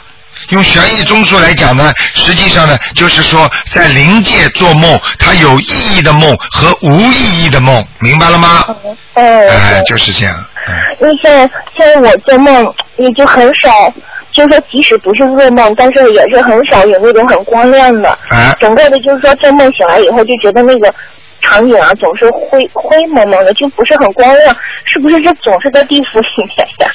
[0.49, 8.65] 用玄易中术来讲呢，实际上呢，就是说在灵界做梦，它有意义的梦和无意义的梦，明白了吗？
[9.13, 10.35] 嗯，哎，对就是这样。
[10.67, 13.93] 嗯，因为现在现在我做梦也就很少，
[14.31, 18.17] 就是说即使不是噩梦，但是也是很少有那种很光亮的。
[18.29, 20.93] 哎，整个的就是说做梦醒来以后就觉得那个
[21.41, 26.85] 场景啊总是灰灰蒙蒙的，就不是很光亮，是不是这总是在地府里面的？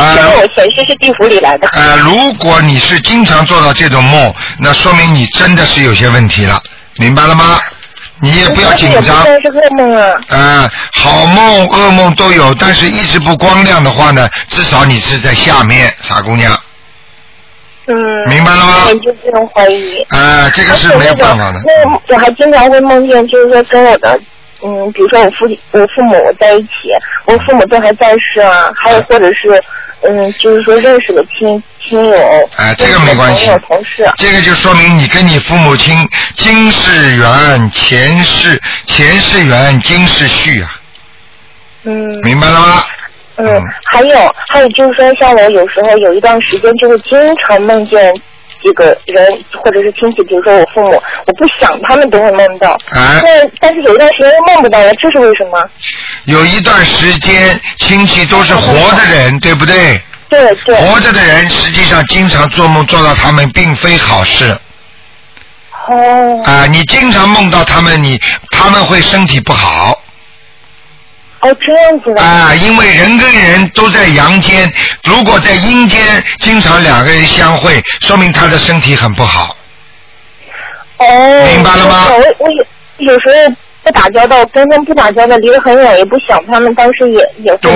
[0.00, 1.68] 啊因为我前世是地府里来的。
[1.68, 6.60] 呃，如果你是经常做到这种梦，那说明你真的是有些问题了，
[6.98, 7.60] 明白了吗？
[8.20, 9.22] 你也不要紧张。
[9.22, 10.14] 算是噩梦啊。
[10.28, 16.56] 呃，好梦、噩梦都有，但是一直不光亮的话呢，至少你是在下面，傻姑娘。
[17.86, 18.28] 嗯。
[18.28, 20.00] 明白了吗我就这种怀疑。
[20.10, 21.60] 啊，这个是没有办法的。
[21.64, 24.18] 那我还经常会梦见，就是说跟我的，
[24.62, 26.90] 嗯，比如说我父我父母在一起，
[27.26, 29.62] 我父母都还在世啊，还有或者是，
[30.02, 35.96] 嗯，就是说认识的亲亲友，哎这个没关系认识的朋友同事，这个就说明你跟你父母亲
[36.34, 40.72] 今世缘、前世前世缘、今世续啊，
[41.84, 41.92] 嗯
[42.22, 42.84] 明白了吗？
[43.36, 48.12] 嗯，还有还有就是说，像我有时候有一段时间就会经常梦见。
[48.62, 50.92] 几个人或者是亲戚，比如说我父母，
[51.26, 52.78] 我不想他们都会梦到。
[52.94, 55.62] 哎那但是有一段时间又梦不到了，这是为什么？
[56.24, 60.00] 有一段时间亲戚都是活的人，对不对？
[60.30, 60.74] 对对。
[60.76, 64.56] 活着的人实际上经常做梦做到他们，并非好事。
[65.86, 66.42] 哦。
[66.46, 68.18] 啊，你经常梦到他们，你
[68.50, 70.00] 他们会身体不好。
[71.44, 72.22] 哦，这样子的。
[72.22, 74.72] 啊，因为人跟人都在阳间，
[75.04, 76.00] 如果在阴间
[76.40, 79.54] 经常两个人相会，说明他的身体很不好。
[80.96, 81.44] 哦。
[81.52, 82.66] 明白了吗我我有
[82.98, 87.70] 有时候不打交道，跟他们不打交道，离得很远，也不想他们，但是也也对。，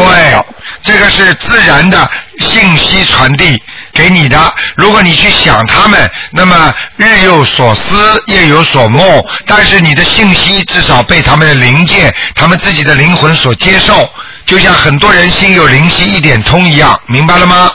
[0.81, 3.63] 这个是自然的信息传递
[3.99, 4.39] 给你的。
[4.77, 9.03] 如果你去想他们，那么日有所思，夜有所梦，
[9.45, 14.09] 但是你的信息至少被他们的灵界、他们自己的灵魂所接受，
[14.47, 17.73] 就像很多人心有灵犀一点通一样，明白了吗？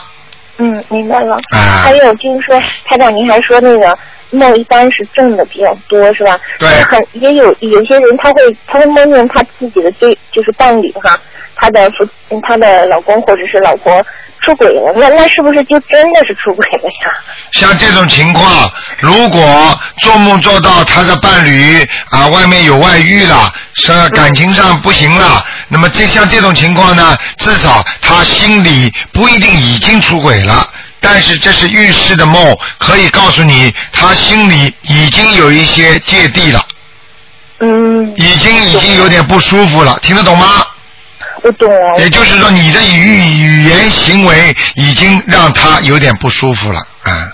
[0.56, 1.34] 嗯，明白了。
[1.50, 2.58] 啊还有就是说，
[2.88, 3.98] 台长，您还说那个
[4.30, 6.38] 梦一般是正的比较多，是吧？
[6.58, 11.18] 对很也有有些人他会他会梦见他自己的对就是伴侣哈，
[11.64, 14.04] 他的夫嗯他的老公或者是老婆
[14.42, 17.10] 出轨了，那那是不是就真的是出轨了呀？
[17.52, 30.68] 像这种情况，如果做梦做到他的伴侣啊外面有外遇了，是感情上不行了，那么这像这种情况呢，至少他心里不一定已经出轨了。
[31.00, 36.62] 但是这是预示的梦，可以告诉你，他心里已经有一些芥蒂了，
[37.60, 40.66] 嗯，已经已经有点不舒服了，听得懂吗？
[41.44, 41.98] 我懂了。
[41.98, 47.32] 也就是说，你的语语言行为已经让他有点不舒服了，啊、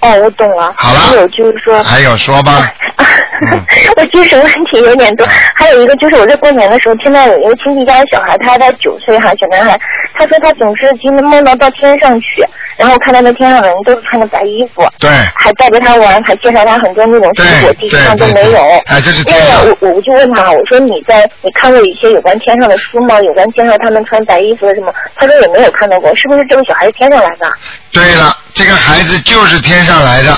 [0.00, 0.72] 哦，我懂了。
[0.78, 2.64] 好了还有就是说，还有说吧。
[2.98, 3.06] 嗯
[3.96, 5.26] 我精神问题有点多。
[5.54, 9.78] 还有一个就是我在过年的时候听到有一个亲戚家的小孩，他才九岁哈，小男孩，
[10.18, 12.42] 他说他总是经常梦到到天上去，
[12.76, 15.10] 然后看到那天上的人都是穿着白衣服，对。
[15.34, 18.60] 还带着他玩，还介绍他很多那种水果，地对上都没有。
[18.86, 23.20] 哎，这是那天上个我我就问他，我说你在你看过一些有关天上的书吗？
[23.20, 24.92] 有关天上他们穿白衣服的什么？
[25.16, 27.46] 他说也没有看到过，是不是这个小孩是天上来的？
[27.92, 30.36] 对了，这个孩子就是天上来的，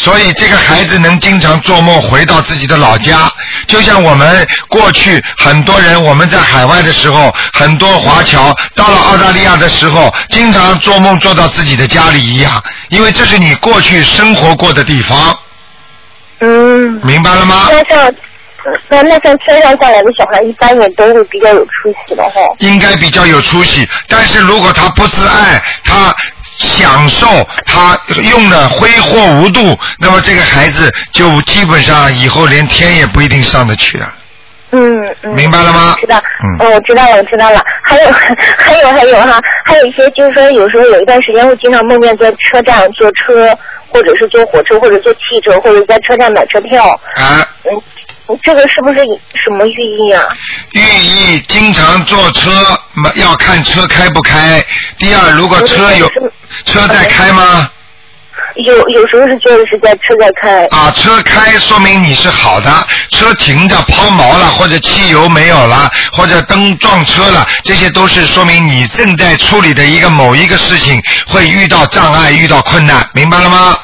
[0.00, 3.28] 所以这个孩子能经常做梦回到自己的老家，
[3.66, 15.36] 就像我们过去很多人我们在海外的时候，很多华侨到了澳大利亚的时候，经常做梦做到自己的家里一样，因为这是你过去生活过的地方，
[16.38, 17.00] 嗯。
[17.02, 17.68] 明白了吗？
[17.70, 18.14] 那像
[18.90, 22.30] 那那像天上下来的小孩，一般也都会比较有出息的哈。
[22.58, 23.88] 应该比较有出息。
[24.08, 26.14] 但是如果他不自爱，他
[26.58, 27.26] 享受
[27.64, 27.98] 他
[28.30, 34.12] 用的挥霍无度，那么这个孩子就基本上以后连天也不一定上得去了。
[34.70, 37.58] 嗯嗯，明白了吗知道，嗯哦，我知道了，我知道了。
[37.82, 38.10] 还有
[38.58, 43.56] 还有还有哈，还有一些就是说，有时候有一段时间会经常梦见在车站坐车，
[43.88, 46.84] 或者是坐火车，或者坐汽车，或者在车站买车票。
[47.14, 47.80] 啊，嗯，
[48.42, 48.98] 这个是不是
[49.44, 50.22] 什么寓意啊？
[50.72, 52.50] 寓意经常坐车，
[52.94, 54.64] 嘛要看车开不开。
[54.98, 56.10] 第二，如果车有
[56.64, 57.70] 车在开吗？
[58.56, 60.66] 有有时候是觉得是在车在开。
[60.76, 73.78] 啊，车开说明你是好的，车停着抛锚了，或者汽油没有了，或者灯撞车了，这些都是说明你正在处理的一个某一个事情会遇到障碍、遇到困难，明白了吗？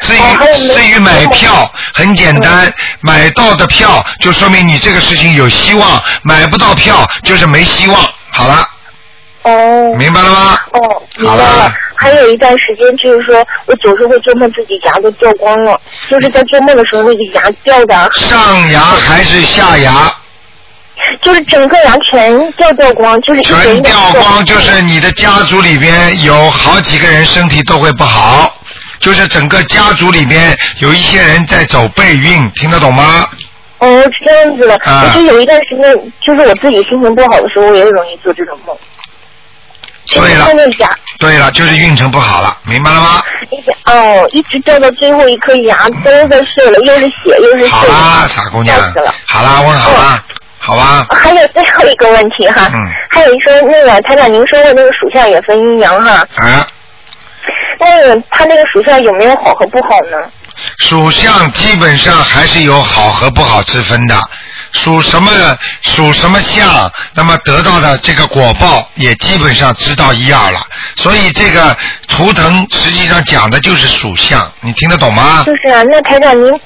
[0.00, 7.98] 至于、至于买票很简单，买到的票就说明你这个事情有希望，买不到票就是没希望。
[8.30, 8.68] 好了，
[9.42, 9.94] 哦。
[9.96, 10.58] 明白了吗？
[10.72, 11.74] 哦，明白好了了。
[11.96, 20.10] 还有一段时间，就是说我总是会做梦自己牙都掉光了，就是在做梦的时候，那个牙掉的，上牙还是下牙？
[21.22, 28.54] 就是整个牙全掉掉光，就是全掉光，就是你的家族里边有好几个人身体都会不好，
[29.00, 33.28] 就是整个家族里边有一些人在走背运，听得懂吗？
[33.78, 34.74] 哦，是这样子的。
[34.84, 38.76] 啊我就有一段时间，就是我自己心情不好的时候，我也容易做这种梦。
[40.12, 40.46] 对了
[41.18, 43.22] 对了，就是运程不好了，明白了吗？
[43.84, 47.68] 哦，一直掉到最后一颗牙都在碎了，又是血又是血。
[47.68, 50.24] 好啦，傻姑娘笑死了。，好啦，问好啦，
[50.58, 51.06] 好吧？
[51.10, 56.66] 还有最后一个问题哈，嗯还有一说那个台长您说的那个属相也分阴阳哈，啊，
[57.78, 60.30] 那他那个属相有没有好和不好呢？
[60.78, 64.14] 属相基本上还是有好和不好之分的。
[64.72, 65.32] 属什么
[65.82, 70.60] 属什么相，那么得到的这个果报也基本上知道一二了。
[70.94, 71.76] 所以这个
[72.06, 75.42] 图腾实际上讲的就是属相，你听得懂吗？
[75.44, 76.60] 就是啊，那台长您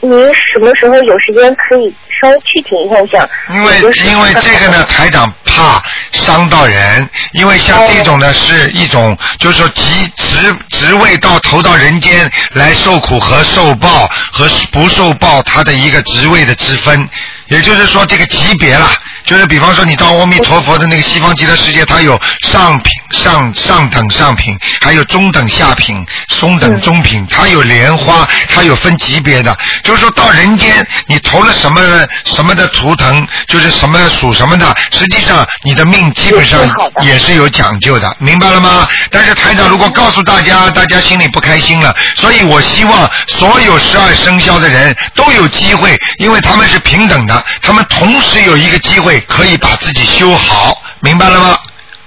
[0.00, 3.26] 您什么时候有时间可以稍微具体一下讲？
[3.54, 9.82] 因为因为这个呢， 台长怕伤到人，因为像这种呢是一种，就是说职
[10.16, 17.08] 职职位到投到人间来受苦和受报和不受报，它的一个职位的之分，
[17.48, 18.88] 也就是说这个级别啦。
[19.24, 26.06] 就是比方说，你到阿弥陀佛的那个西方极乐世界，它有上品、上上等上品，还有中等下品、
[26.38, 29.56] 中等中品，它有莲花，它有分级别的。
[29.82, 31.80] 就是说到人间，你投了什么
[32.24, 36.60] 什么的图腾，就是什么属什么的，实际上你的命基本上
[37.02, 38.86] 也是有讲究的，明白了吗？
[39.10, 51.58] 但是台长如果告诉大家，大家心里不开心了，所以我希望所有十二生肖的人都有机会，因为他们是平等的，他们同时有一个机会可以把自己修好，明白了吗？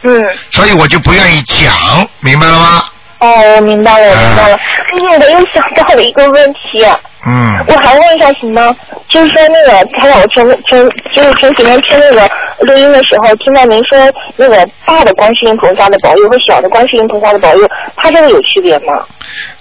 [0.04, 0.24] 嗯。
[0.52, 2.84] 所以我就不愿意讲，明白了吗？
[3.20, 4.56] 哦，我明白了，我明白了。
[4.56, 6.86] 哎呀，我又想到了一个问题，
[7.28, 8.74] 嗯，我还问一下行吗？
[9.10, 19.04] 就是说那个，还有，我前前就是前几天听那个录音的时候，听到您说那个大的观世音菩萨的保佑和小的观世音菩萨的保佑，它这个有区别吗？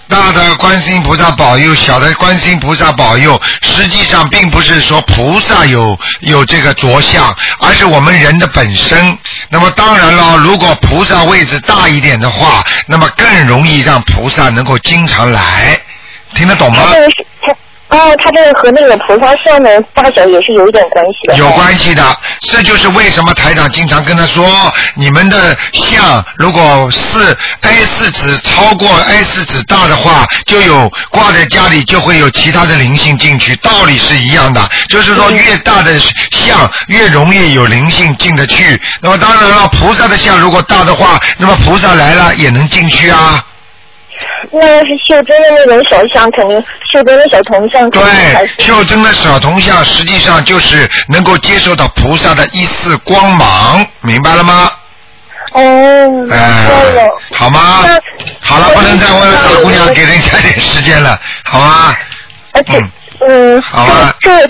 [0.09, 9.17] 大的观世音菩萨保佑，小的观世音菩萨保佑，实际上并不是说菩萨有有这个着相，而是我们人的本身。
[9.49, 15.79] 那么当然了，如果菩萨位置大一点的话，那么更容易让菩萨能够经常来，
[16.33, 16.89] 听得懂吗？
[17.89, 21.35] 哦，它这个和那个菩萨像的大小也是有一点关系的。
[21.35, 22.03] 有关系的，
[22.41, 24.45] 这就是为什么台长经常跟他说，
[24.93, 34.61] 你们的像如果是 A 四纸超过 A 四纸大的话，就有挂在家里就会有其他的灵性进去，道理是一样的。
[34.89, 35.99] 就是说，越大的
[36.31, 38.79] 像越容易有灵性进得去。
[39.01, 43.43] 那么当然了，菩萨的像如果大的话，那么菩萨来了也能进去啊。
[44.51, 48.01] 那要是袖珍的那种小像，肯定袖珍的小铜像对
[48.57, 54.71] 是，袖珍的小铜像实际上就是能够接受到菩萨的一丝光芒，明白了吗？
[55.51, 55.61] 哦，
[56.31, 57.83] 哎了。，好吗？
[58.41, 61.95] 好了，不能再问了，小姑娘，给人家点时间了，好吗？
[62.51, 62.79] 而且，
[63.27, 64.49] 嗯，好吧这这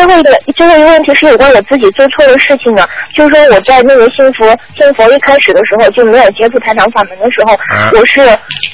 [0.00, 8.20] 最后一个最后一个问题是有关我自己做错的事情的，就是说我在那个信佛信佛一开始的时候就没有接触台长法门的时候，啊我是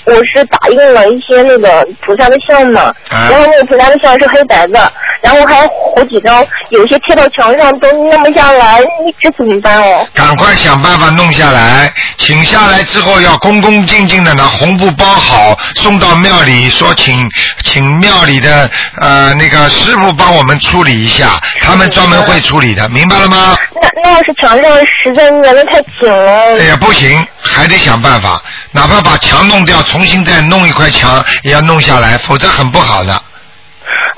[0.05, 10.07] 我是打印了一些那个菩萨的像嘛，啊然后那个菩萨的像是黑白的，然后还有好几张，有些贴到墙上都弄不下来，你这怎么办哦？
[10.15, 17.29] 赶快想办法弄下来，请下来之后要恭恭敬敬的拿红布包好，送到庙里，说请
[17.65, 21.16] 请庙里的呃那个师傅帮我们处理一下，
[21.61, 23.57] 他们专门会处理的，明白了吗？
[23.81, 28.43] 那那要是墙上实在粘的太紧了，哎呀，不行，还得想办法，
[28.73, 33.23] 哪怕把墙弄掉，重新再弄一块墙也要弄下来，否则很不好的。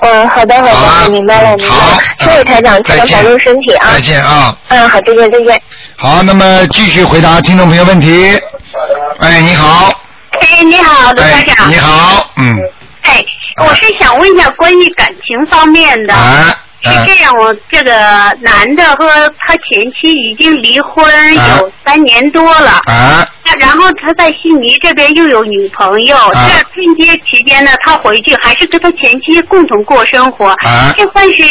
[0.00, 1.98] 嗯，好的好的，我明白了，我明白好了。
[2.20, 3.88] 谢谢台长，再见台长保重身体啊。
[3.92, 4.56] 再见啊！
[4.68, 5.62] 嗯，好，再见再见。
[5.96, 8.40] 好，那么继续回答听众朋友问题。
[9.18, 9.92] 哎，你好，
[10.40, 12.56] 哎，你好，卢哎台长。，你好，嗯，
[13.02, 13.22] 哎，
[13.56, 16.14] 我是想问一下关于感情方面的。
[16.14, 17.92] 啊，啊是这样，我这个
[18.40, 19.06] 男的和
[19.38, 21.04] 他前妻已经离婚
[21.38, 31.42] 啊有三年多了，啊他然后他在悉尼这边又有女朋友，啊这春节期间呢，他回去还是跟他前妻共同过生活，啊这算是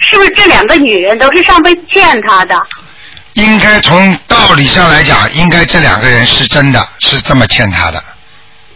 [0.00, 2.56] 是不是这两个女人都是上辈子欠他的？
[3.34, 8.02] 应该从道理上来讲，应该这两个人是真的是这么欠他的，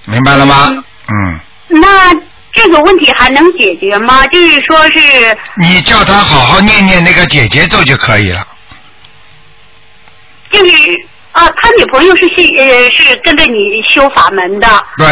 [0.05, 0.69] 明白了吗？
[1.09, 2.13] 嗯，那
[2.53, 4.27] 这个问题还能解决吗？
[4.27, 5.01] 就是说是
[5.57, 8.47] 你叫他好好念念那个姐姐咒就可以了。
[10.51, 10.73] 就是
[11.33, 15.07] 啊，他女朋友是信呃是跟着你修法门的，对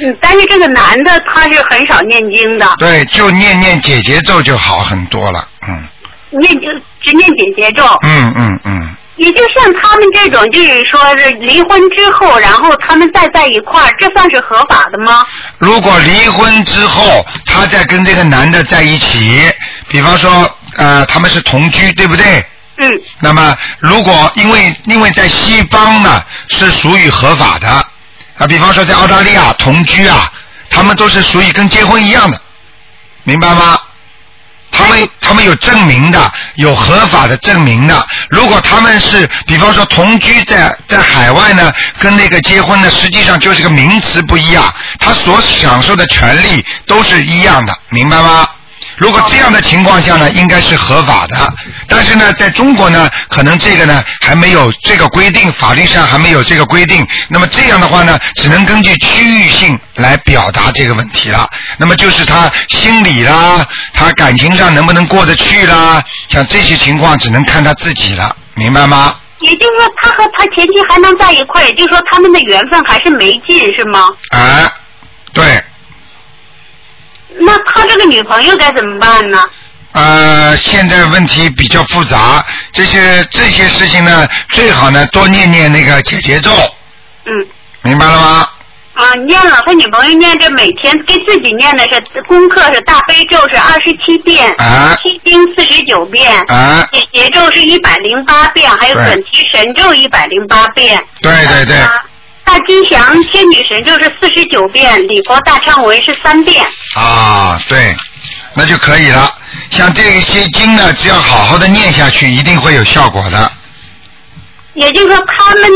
[0.00, 5.48] 嗯，但是这个男的他是很少念经的，对，就念念姐姐咒就好很多了。
[5.68, 5.88] 嗯
[6.30, 6.68] 念就
[7.02, 7.84] 只念姐姐咒。
[8.02, 15.26] 嗯嗯嗯，也就像他们这种，就是说是离婚之后，然后他们再在一块儿，这算是合法的吗？
[15.58, 19.52] 如果离婚之后，他再跟这个男的在一起，
[19.88, 22.44] 比方说呃他们是同居，对不对？
[22.80, 22.88] 嗯
[23.18, 30.32] 那么，如果因为因为在西方呢是属于合法的啊，比方说在澳大利亚同居啊，
[30.70, 32.40] 他们都是属于跟结婚一样的，
[33.24, 33.80] 明白吗？
[34.78, 38.06] 他们他们有证明的，有合法的证明的。
[38.30, 48.46] 如果他们是比方说同居在在海外呢，跟那个结婚呢，实际上就是个名词不一样，他所享受的权利都是一样的，明白吗？
[48.98, 51.36] 如果这样的情况下呢，应该是合法的。
[51.86, 57.06] 但是呢，在中国呢，可能这个呢还没有这个规定，法律上还没有这个规定。
[57.28, 61.48] 那么这样的话呢，只能根据区域性来表达这个问题了。
[61.76, 69.16] 那么就是他心理啦，他感情上能不能过得去啦，像这些情况只能看他自己了，明白吗？
[69.40, 74.08] 也就是说，他和他前妻还能在一块儿，也就是说他们的缘分还是没尽，是吗？
[74.30, 74.68] 啊，
[75.32, 75.62] 对，
[77.40, 79.44] 那他这个女朋友该怎么办呢？
[79.92, 86.50] 呃，现在问题比较复杂，这些这些事情呢，最好呢多念念那个解结咒，
[87.24, 87.32] 嗯。
[87.82, 88.48] 明白了吗？
[88.94, 101.00] 啊，念了，他女朋友念这每天给自己念的是功课是大悲咒是二十七遍，啊七经四十九遍，啊，解结咒是一百零八遍，还有对准提神咒一百零八遍。
[101.22, 101.92] 对对对，啊
[102.48, 106.64] 大吉祥天女神就是四十九遍，礼佛大忏文是三遍。
[106.96, 107.94] 啊，对，
[108.54, 109.36] 那就可以了。
[109.68, 113.52] 像这些经呢，只要好好的念下去，一定会有效果的。
[114.72, 115.70] 也就是说，他们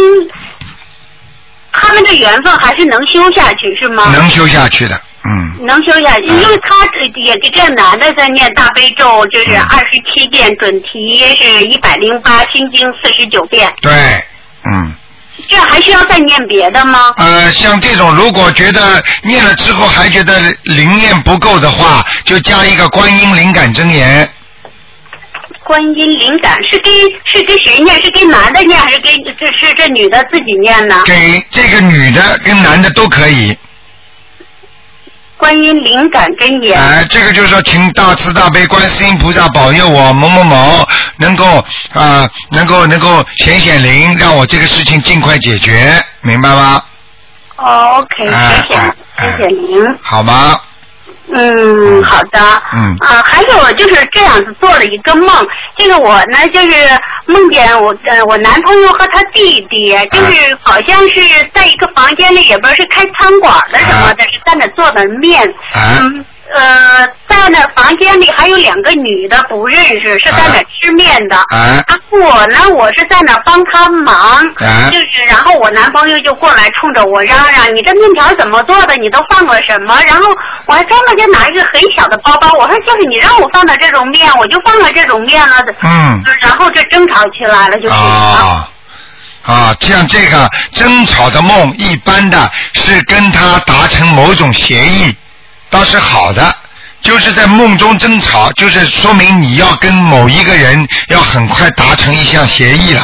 [1.72, 4.10] 他们的缘分还是能修下去，是吗？
[4.10, 13.92] 能修下去的，嗯，能修下去，因为他也给这男的在念大悲咒，就是二十七遍，准提是一百零八，心经四十九遍，对，
[14.64, 14.94] 嗯，
[15.48, 17.12] 这还需要再念别的吗？
[17.16, 24.28] 呃，像这种如果觉得念了之后还觉得灵验不够的话，就加一个观音灵感真言，
[25.64, 26.90] 观音灵感是给
[27.24, 27.96] 是给谁念？
[28.04, 31.02] 是给男的念，还是给这是这女的自己念呢？
[31.04, 33.56] 给这个女的跟男的都可以。
[35.42, 36.80] 观音灵感真言。
[36.80, 41.44] 哎，这个就是说，请大慈大悲观世音菩萨保佑我某某某能够
[41.92, 46.80] 啊、能够能够显显灵，让我这个事情尽快解决，明白吗？
[47.56, 48.80] 哦，OK，哎谢谢
[49.16, 49.84] 哎谢谢您。
[50.00, 50.56] 好吗？
[51.30, 52.38] 嗯，好的。
[52.72, 55.46] 嗯啊，还有我就是这样子做了一个梦，
[55.76, 56.76] 这个我呢就是
[57.26, 61.20] 梦见我呃我男朋友和他弟弟，就是好像是
[61.54, 65.42] 在一个房间里，也不知道是开餐馆的什么的，是在那做的面。
[65.72, 66.24] 啊嗯。
[66.54, 71.36] 呃，在那房间里还有两个女的不认识，是在那吃面的。
[71.36, 78.94] 啊啊，我呢，我是在那帮他忙，啊就是然后我男朋友就过来冲着我嚷嚷：“你这面条怎么做的？
[78.96, 80.28] 你都放了什么？”然后
[80.66, 86.22] 我还专门就拿一个很小的包包，我说：“就是你让我放的这种面，我就放了这种面了。”嗯。
[86.40, 87.94] 然后就争吵起来了，就是。
[87.94, 88.68] 啊
[89.44, 95.12] 啊，像这个争吵的梦，一般的是跟他达成某种协议，
[95.72, 96.54] 倒是好的。
[97.02, 103.02] 就是在梦中争吵，就是说明你要跟某一个人要很快达成一项协议了。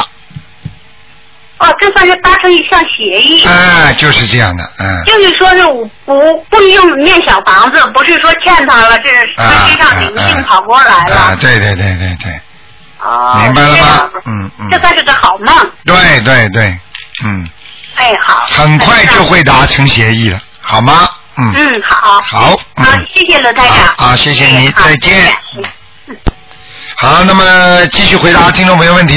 [1.57, 3.43] 哦，这算是达成一项协议。
[3.45, 5.03] 哎，就是这样的，嗯。
[5.03, 11.15] 就是说是我不不用面小房子，不是说欠他了，这是际上灵性跑过来了。
[11.17, 12.39] 啊，对对对对对，
[13.01, 14.09] 哦，明白了吗？
[14.27, 15.71] 嗯嗯这，算是个好梦。
[15.83, 16.79] 对对对，
[17.25, 17.45] 嗯，
[17.95, 18.45] 哎，好。
[18.49, 21.09] 很快就会达成协议了，好吗？
[21.39, 21.53] 嗯。
[21.55, 22.21] 嗯，好。
[22.21, 22.59] 好。
[22.75, 23.75] 嗯好，谢谢罗台长。
[23.97, 25.33] 好啊谢谢你再见
[26.97, 29.15] 好，那么继续回答听众朋友问题。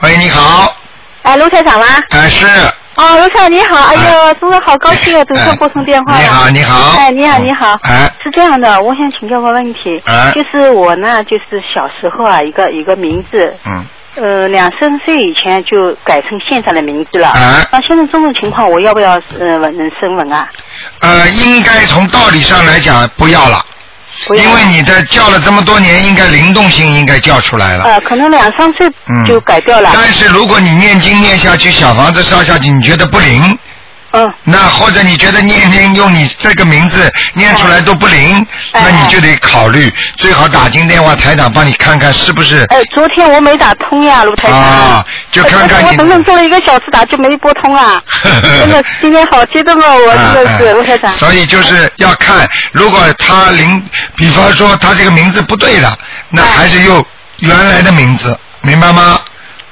[0.00, 0.76] 喂，你好，
[1.22, 1.86] 哎，卢台长吗？
[2.10, 2.46] 哎是，
[2.96, 6.20] 哦，卢台长你好，哎呦，真的好高兴啊，总哎算拨通电话了。
[6.20, 7.78] 你好你好哎，你好，你好。
[7.82, 11.44] 哎是这样的，我想请教个问题，哎就是我呢，就是
[11.74, 13.86] 小时候啊，一个一个名字，嗯，
[14.16, 17.28] 呃，两三岁以前就改成现在的名字了。
[17.28, 20.48] 啊那现在这种情况，我要不要呃纹声纹啊？
[21.00, 23.64] 呃，应该从道理上来讲不要了，
[24.30, 27.84] 因为你的叫了这么多年，应该灵动性应该叫出来了。
[27.84, 29.90] 呃，可能两三岁嗯就改掉了。
[29.94, 33.56] 但是如果你念经念下去，小房子烧下去，你觉得不灵，
[34.12, 44.58] 嗯，那或者你觉得念念用你这个名字念出来都不灵，哎那你就得考虑，最好打进电话，台长帮你看看是不是哎，昨天我没打通呀，卢台长。
[44.58, 45.88] 啊，就看看你。
[45.88, 51.12] 我整整做了一个小时打就没拨通啊， 真的今天好激动哦，我真的是卢台长。
[51.14, 53.82] 所以就是要看，如果他灵，
[54.16, 55.96] 比方说他这个名字不对了，
[56.30, 57.04] 那哎还是用
[57.38, 59.20] 原来的名字，明白吗？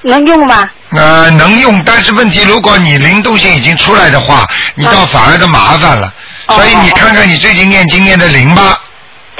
[0.03, 0.68] 能用吗？
[0.91, 6.07] 呃，能用，但是问题，如果你灵动性已经出来的话，你倒反而的麻烦了。
[6.49, 8.78] 哦所以你看看你最近念经念的灵吧，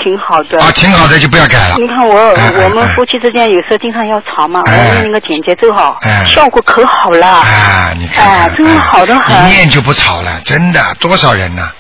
[0.03, 0.61] 挺好的。
[0.61, 1.76] 啊，挺好的就不要改了。
[1.78, 7.24] 你看我哎哎我们哎夫妻之间有时候经常要吵嘛，我哎念那个简洁咒哈哎，效果可好了。
[7.28, 11.70] 啊，你看看，哎真的好得很一念就不吵了，真的，多少人呢？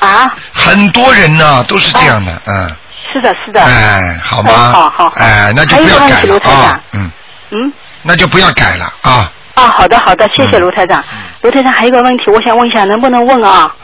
[0.00, 2.68] 啊，很多人呢都是这样的，嗯，
[3.12, 3.62] 是的，是的。
[3.62, 4.50] 哎，好吗？
[4.52, 7.12] 哎好好好哎，那就不要改了还有一个问题卢台啊长，嗯，
[7.52, 7.72] 嗯。
[8.06, 9.32] 那就不要改了啊。
[9.54, 10.60] 啊，好的好的，谢谢嗯。
[10.60, 11.02] 卢台长。
[11.42, 13.74] 卢台长还有一个问题，我想问一下，能不能问啊？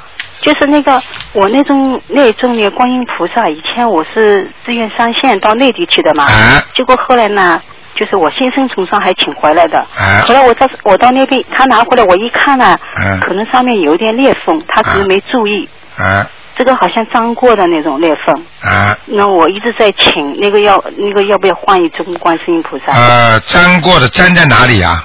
[0.43, 1.01] 就是那个
[1.33, 6.63] 我那种那种的观音菩萨，以前我是自愿上线到内地去的嘛，啊。
[6.75, 7.61] 结果后来呢，
[7.95, 10.21] 就是我先生从上海请回来的，啊。
[10.27, 16.27] 后来我到我到那边，他拿回来我一看呢，嗯可能上面有一点裂缝，他可能没注意，哎
[16.57, 18.35] 这个好像脏过的那种裂缝。
[18.61, 22.93] 啊，那我一直在请那个要那个要不要换一尊观世音菩萨？
[22.93, 25.05] 呃，粘过的粘在哪里啊？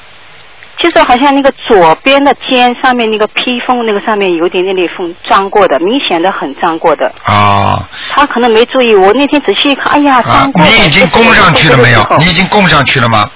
[0.80, 7.12] 就是好像那个左边的肩上面那个披风那个上面有点点裂缝，脏过的，明显的很脏过的。
[7.26, 10.70] 哦，他可能没注意，我那天仔细一看，哎呀，啊脏，过的。
[10.70, 12.06] 你已经供上去了没有？
[12.20, 13.28] 你已经供上去了吗？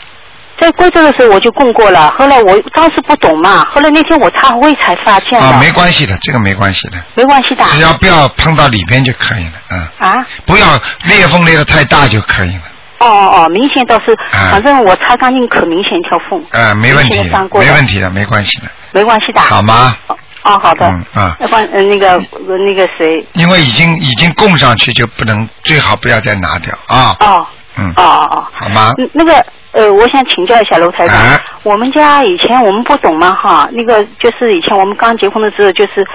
[0.61, 5.45] 在贵州的时候我就供过了，后来我当时不懂嘛，后来那天我擦灰才发现的。
[5.45, 7.63] 啊，没关系的，这个没关系的，没关系的。
[7.65, 12.61] 只要不要碰到里边就可以了，嗯，啊，不要裂缝裂的太大就可以了，
[12.99, 16.39] 哦哦哦，明显倒是，啊反正我擦干净可明显一条缝。
[16.51, 17.17] 啊，没问题
[17.53, 19.41] 没问题的，没关系的，没关系的。
[19.41, 19.97] 好吗？
[20.07, 20.85] 哦哦，好的。
[20.87, 27.47] 嗯啊要不然呃那个呃那个谁，因为已经已经供上去，就不能最好不要再拿掉啊，哦
[27.77, 28.47] 嗯哦，哦哦。
[28.53, 28.93] 好吗？
[28.97, 29.43] 嗯，那个
[29.73, 36.05] 呃，我想请教一下楼台长，哎我们家以前我们不懂嘛哈，那个就是以前我们刚结婚的时候，就是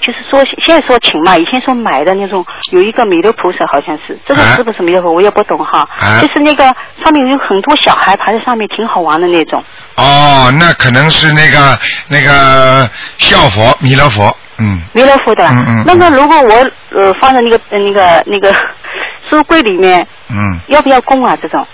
[0.00, 9.62] 就是说现在说请嘛，以前说买的那种有一个弥勒菩萨，好像是这个哎是不是弥勒佛，我也不懂哈，哎就是那个上面有很多小孩爬在上面，挺好玩的那种。
[9.96, 11.78] 哦，那可能是那个
[12.08, 12.88] 那个
[13.18, 16.54] 笑佛弥勒佛，嗯，弥勒佛的啦，嗯嗯那个如果我
[16.98, 18.52] 呃放在那个呃那个那个
[19.28, 21.36] 书柜里面，嗯，要不要供啊？
[21.42, 21.66] 这种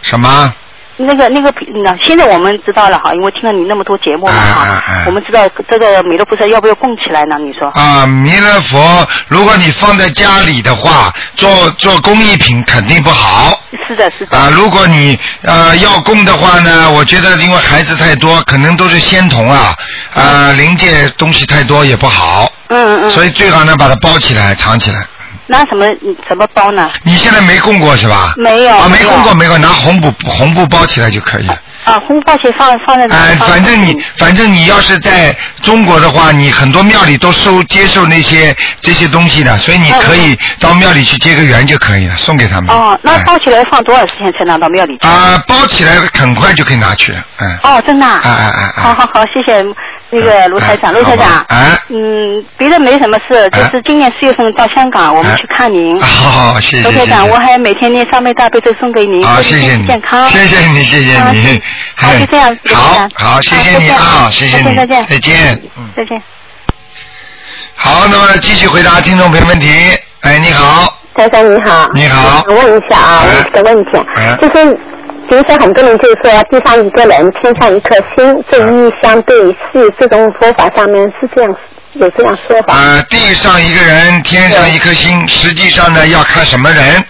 [0.00, 0.52] 什么？
[0.96, 1.52] 那个那个，
[1.84, 7.36] 那现在我们知道了哈，因为听了你那么多节目嘛哈，我们知道这个弥勒菩萨要不要供起来呢？
[7.40, 7.68] 你说？
[7.68, 14.36] 啊，弥勒佛，如果你放在家里的话，做做工艺品肯定不好是的，是的。
[14.36, 14.50] 啊。
[14.54, 19.74] 如果你呃要供的话呢，我觉得因为孩子太多，可能都是仙童啊，
[20.14, 23.10] 啊灵界东西太多也不好，嗯嗯嗯。
[23.10, 25.04] 所以最好呢把它包起来藏起来。
[25.46, 26.90] 拿什么嗯怎么包呢？
[27.02, 28.34] 你现在没供过是吧？
[28.36, 31.58] 没有啊，没供过，没供，拿红布红布包起来就可以了。
[31.84, 33.16] 啊，红包钱放放在哪？
[33.16, 42.70] 哎，反正你反正你要是在中国的话，你很多庙里都收接受那些这些东西的，所以你可以到庙里去结个缘就可以了，送给他们。
[42.70, 45.08] 哦，那哎包起来放多少时间才拿到庙里去？
[45.08, 47.58] 啊，包起来很快就可以拿去了，嗯。
[47.64, 48.20] 哦，真的啊。
[48.22, 49.60] 哎哎哎哎好好好，谢谢
[50.14, 51.46] 那个卢台长，哎卢台长
[51.88, 55.98] 嗯，别的没什么事，就是今年四月份到香港，我们哎去看您。
[56.00, 56.90] 好好，谢谢。
[56.90, 61.62] 卢台长，我还每天念三昧大悲咒送给您，好，祝您身谢谢你健康。，谢谢你，谢谢啊你。
[61.96, 62.50] 好，就这样。
[62.62, 65.62] 卢台好长好，谢谢你啊，再见谢谢你，再见，再见。
[65.78, 66.22] 嗯，再见。
[67.74, 69.66] 好，那么继续回答听众朋友问题。
[70.20, 74.78] 哎，你好，台长你好，你好我想问一下啊，哎我有个问题，哎就是
[75.32, 81.56] 平时很多人就说地上一个人，天上一颗星，这一相对是这种说法上面是这样
[81.94, 82.74] 有这样说法？
[82.74, 87.02] 呃，地上一个人，天上一颗星，实际上呢要看什么人。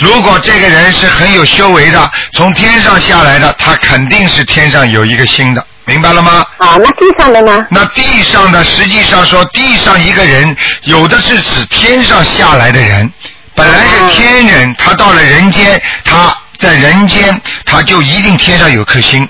[0.00, 5.64] 如果这个人是很有修为的，从天上下来的，他肯定是天上有一个星的。
[5.84, 6.44] 明白了吗？
[6.58, 7.64] 啊，那地上的呢？
[7.70, 13.08] 那地上的实际上说，地上一个人有的是指天上下来的人，
[13.54, 19.28] 本来是天人，他到了人间，他在人间，他就一定天上有颗星。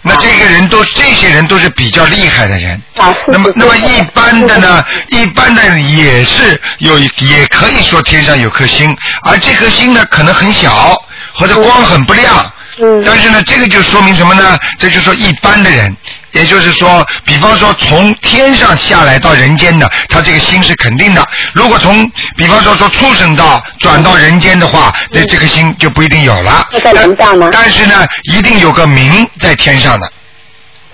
[0.00, 2.80] 那这个人都，这些人都是比较厉害的人。
[2.96, 10.96] 啊，那么，那么一般的呢，一般的也是有，也可以说天上有颗星，而这颗星呢可能很小，
[11.34, 12.50] 或者光很不亮。
[12.78, 14.58] 嗯但是呢，这个就说明什么呢？
[14.78, 15.94] 这就说一般的人，
[16.32, 21.26] 也就是说，比方说从天上下来到人间的，他这个心是肯定的。
[21.54, 26.68] 如果从比方说说畜生道转到人间的话，那这颗心就不一定有了。
[26.70, 30.06] 那在人道呢但但是呢，一定有个名在天上的，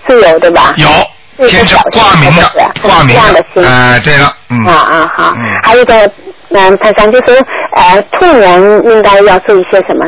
[0.07, 0.73] 是有对吧？
[0.77, 3.21] 有天上挂名的，挂名的。
[3.21, 3.65] 这样的心。
[3.65, 4.65] 哎，对了，嗯。
[4.65, 6.09] 啊啊好嗯，还有一个，
[6.55, 7.43] 嗯，他想就是，
[7.75, 10.07] 呃，兔年应该要注意些什么？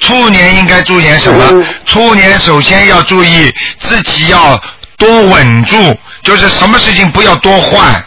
[0.00, 1.44] 兔年应该注意点什么？
[1.50, 4.60] 嗯兔年首先要注意自己要
[4.96, 8.04] 多稳住，就是什么事情不要多换。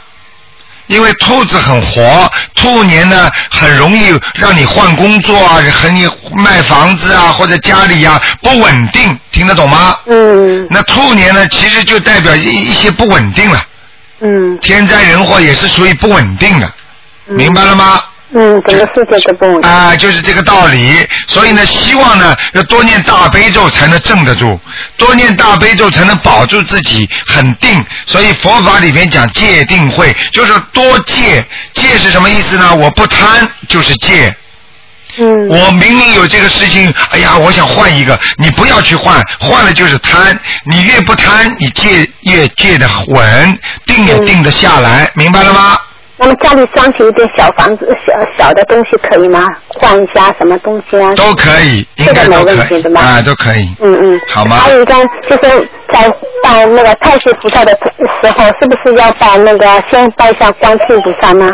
[0.87, 9.97] 因为兔子很活，兔年呢很容易让你换工作啊，和你卖房子啊，或者家里啊不稳定，听得懂吗？
[10.07, 13.63] 嗯那兔年呢，其实就代表一一些不稳定了，
[14.19, 16.69] 嗯天灾人祸也是属于不稳定的，
[17.25, 18.03] 明白了吗？
[18.33, 19.69] 嗯，整个世界都不稳定。
[19.69, 21.05] 啊，就是这个道理。
[21.27, 24.59] 所以呢，希望呢要多念大悲咒才能镇得住，
[24.95, 27.83] 多念大悲咒才能保住自己很定。
[28.05, 31.45] 所以佛法里面讲戒定慧，就是多戒。
[31.73, 32.73] 戒是什么意思呢？
[32.73, 34.33] 我不贪就是戒。
[35.17, 40.39] 嗯我明明有这个事情，哎呀，我想换一个，你不要去换，换了就是贪。
[40.65, 45.77] 你越不贪，你戒越戒得稳，定也定得下来，明白了吗？
[46.21, 49.43] 那么家里装起一点小房子、小小的东西可以吗？
[49.79, 51.15] 换一下什么东西啊？
[51.15, 53.75] 都可以，应该都这个没问可以题的吧啊，都可以。
[53.81, 54.21] 嗯嗯。
[54.29, 54.93] 好吗还有一个
[55.27, 56.07] 就是在
[56.43, 61.49] 拜那个太岁菩萨的时候，是不是要拜那个先拜一下观世音菩萨呢？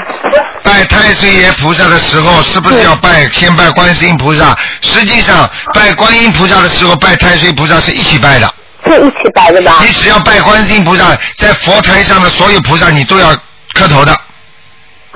[0.63, 4.53] 拜太岁爷菩萨的时候，是不是要拜先拜观世音菩萨？
[4.81, 8.53] 实际上，拜观音菩萨的时候，拜太岁菩萨是一起拜的。
[8.85, 9.79] 是一起拜的吧？
[9.81, 11.05] 你只要拜观世音菩萨，
[11.37, 13.29] 在佛台上的所有菩萨，你都要
[13.73, 14.15] 磕头的，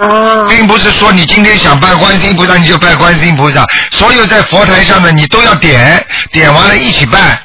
[0.02, 0.46] 啊。
[0.50, 7.42] 并不是说你今天想拜观世音菩萨你就拜观世音菩萨，所有在佛台上的你都要点，点完了一起拜。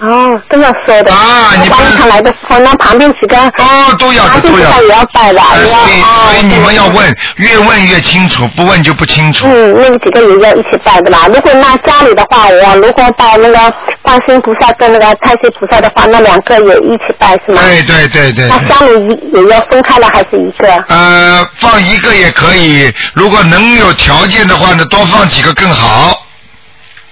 [0.00, 1.12] 哦，这样说的。
[1.12, 9.46] 啊你不观音堂来的时候，那旁边几个哦，都要都要也要拜的，呃也要所以哦所以你们要问，越问越清楚，不问就不清楚。
[9.46, 11.26] 嗯，那个几个也要一起拜的啦？
[11.28, 17.60] 如果那家里的话，我如果拜那个观世音菩萨跟那个太岁菩萨的话，那两个也一起拜是吗？
[17.62, 18.48] 对对对对对。
[18.48, 20.68] 那家里一也要分开了还是一个？
[20.88, 26.24] 呃，放一个也可以，如果能有条件的话呢，多放几个更好，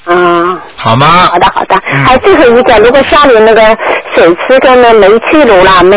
[0.07, 1.39] 嗯，好吗好？
[1.39, 1.75] 的好的。
[1.93, 3.63] 嗯还有最后一个，如果家里那个
[4.15, 5.97] 水池跟那煤气炉啦，煤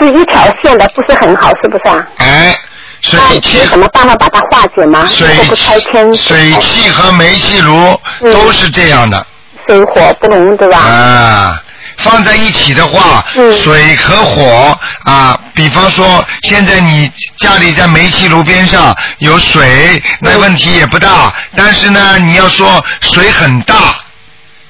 [0.00, 2.02] 是一条线的，不是很好，是不是啊？
[2.18, 2.54] 哎，
[3.02, 5.04] 水那气有什么办法把它化解吗？
[5.06, 9.24] 水如果不拆迁，水气和煤气炉嗯都是这样的
[9.68, 10.78] 水火不容，对吧？
[10.78, 11.60] 啊。
[11.98, 17.08] 放在一起的话，嗯水和火啊，比方说现在你
[17.38, 21.32] 家里在煤气炉边上有水，那问题也不大。
[21.56, 23.76] 但是呢，你要说水很大，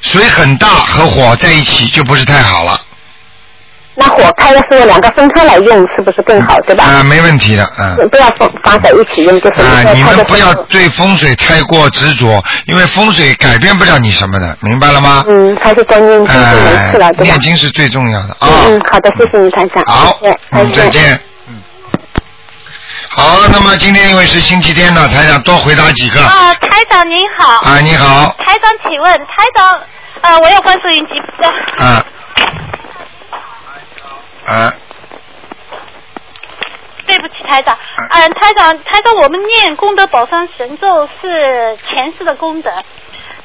[0.04, 2.80] 水很大和火在一起就不是太好了
[3.96, 6.84] 那火开的时候两个分开来用，是不是更好，对吧？
[6.84, 8.08] 啊，没问题的，嗯。
[8.08, 15.24] 不要放放在一起用，就是啊，你们不要对风水太过执着，因为风水改变不了你什么的，明白了吗？
[15.28, 17.40] 嗯，还是多念经就没哎事了，，对吧念？
[17.40, 18.48] 经是最重要的啊。
[18.66, 19.84] 嗯嗯，好的，谢谢你，台长。
[19.86, 20.88] 好谢谢，嗯，再。
[20.88, 21.20] 见。
[21.48, 21.62] 嗯。
[23.10, 26.20] 好，那么今天因为是星期天呢，台长多回答几个。
[26.20, 27.60] 啊，台长您好。
[27.70, 29.78] 啊，你好，台长，请问台长，
[30.22, 31.22] 呃，我要关收音机。
[31.42, 32.04] 呃啊，
[34.46, 34.72] 啊，
[37.06, 37.74] 对不起，台长。
[37.74, 37.78] 啊
[38.10, 42.70] 嗯、台长，台长，我们念功德宝山神咒是前世的功德，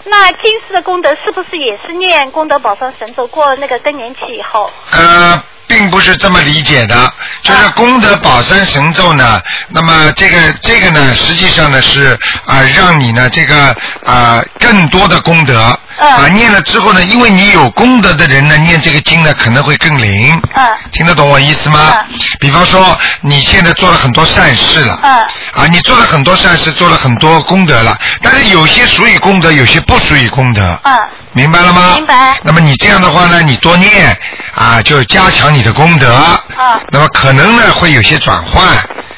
[0.06, 3.28] 那今世的功德是不是也是念功德宝山神咒？
[3.28, 4.72] 过了那个更年期以后。
[4.92, 7.14] 呃，并不是这么理解的，
[7.44, 9.42] 就是功德宝山神咒呢。
[9.70, 15.54] 那么这个这个呢，实际上呢是啊、让你呢这个啊、更多的功德
[16.02, 20.40] 嗯啊、念了之后呢，因为你有功德的人呢，念这个经呢可能会更灵。
[20.56, 21.94] 嗯听得懂我意思吗？
[22.40, 25.00] 比方说你现在做了很多善事了。
[25.04, 25.12] 嗯
[25.54, 30.80] 啊，你做了很多善事，做了很多功德了，但是有些属于功德，有些不属于功德。
[30.84, 31.00] 嗯
[31.32, 31.94] 明白了吗？
[31.96, 34.18] 明白那么你这样的话呢，你多念
[34.56, 36.12] 啊，就加强你的功德。
[36.14, 38.62] 啊那么可能呢会有些转换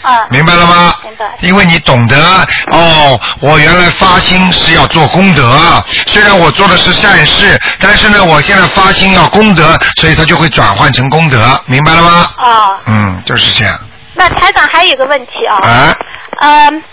[0.02, 0.96] 啊明白了吗？
[1.04, 2.18] 明白因为你懂得
[2.72, 12.30] 哦，我原来发心是要做功德，虽然我做的是善事，但是呢，我现在发心要功德，所以它就会转换成功德，明白了吗？
[12.38, 13.78] 啊，嗯，就是这样。
[14.14, 15.96] 那台长还有个问题啊，啊，
[16.42, 16.84] 嗯，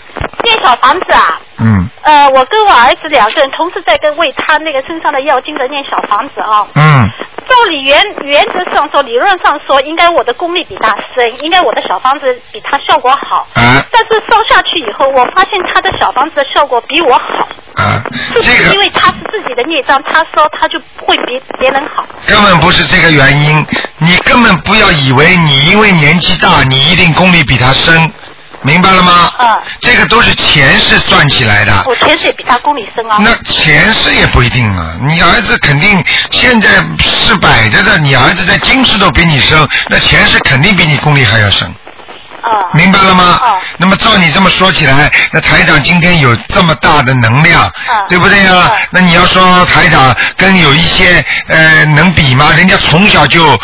[0.43, 1.25] 建小房子啊，
[1.59, 1.89] 嗯。
[2.01, 6.65] 呃，我跟我儿子两个人同时在跟为他那个身上的药精的念小房子啊。
[6.75, 7.07] 嗯，
[7.47, 13.47] 照理原原则上说，理论上说，应该我的功力比他深，应该我的小房子比他效果好。
[13.53, 13.83] 啊。
[13.91, 18.01] 但是烧下去以后，我发现他的小房子的效果比我好，啊，
[18.35, 18.73] 这个。
[18.73, 22.05] 因为他是自己的孽障，他烧他就会比别人好？
[22.25, 23.65] 根本不是这个原因，
[23.97, 28.11] 你根本不要以为你因为年纪大，你一定功力比他深，
[28.61, 29.31] 明白了吗？
[29.39, 29.47] 嗯，
[29.79, 31.83] 这个都是前世算起来的。
[31.87, 33.17] 我前世也比他功力深啊。
[33.21, 41.73] 那前世也不一定啊，你儿子肯定现在是摆着的，你儿子在今世都比你深，那前世肯定比你功力还要深。
[42.49, 42.65] 啊。
[42.73, 43.23] 明白了吗？
[43.23, 43.55] 啊。
[43.77, 47.71] 那么照你这么说起来，那台长今天有这么大的能量，啊
[48.09, 52.51] 对不对呀、那你要说台长跟有一些呃能比吗？
[52.55, 53.57] 人家从小就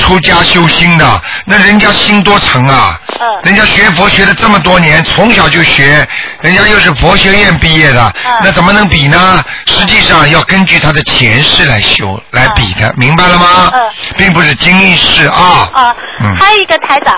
[0.00, 2.98] 出家修心的，那人家心多诚啊。
[3.20, 6.06] 嗯人家学佛学了这么多年，从小就学，
[6.40, 9.42] 人家又是佛学院毕业的，嗯那怎么能比呢？
[9.66, 13.70] 实际上要根据他的前世来修来比的，明白了吗？
[13.74, 13.80] 嗯
[14.16, 15.68] 并不是今世啊。
[15.72, 17.16] 啊，嗯还有一个台长，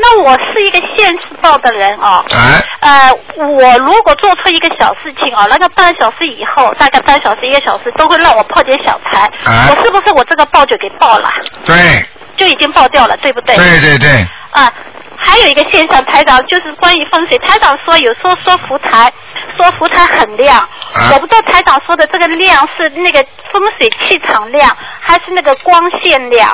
[0.00, 2.24] 那我是一个现世报的人哦。
[2.30, 2.62] 哎。
[2.80, 9.30] 呃，我如果做出一个小事情哦，那个半小时以后，大概半小时一个小时，都会让我破点小财。
[9.46, 11.32] 哎我是不是我这个报就给报了，
[11.64, 11.74] 对
[12.36, 13.56] 就已经报掉了，对不对？
[13.56, 14.10] 对对对。
[14.50, 14.70] 啊，
[15.24, 17.38] 还有一个现象，台长就是关于风水。
[17.38, 19.10] 台长说有时候说福台，
[19.56, 21.10] 说福台很亮，啊？
[21.12, 26.48] 我不知道台长说的这个亮是那个风水气场亮，还是那个光线亮？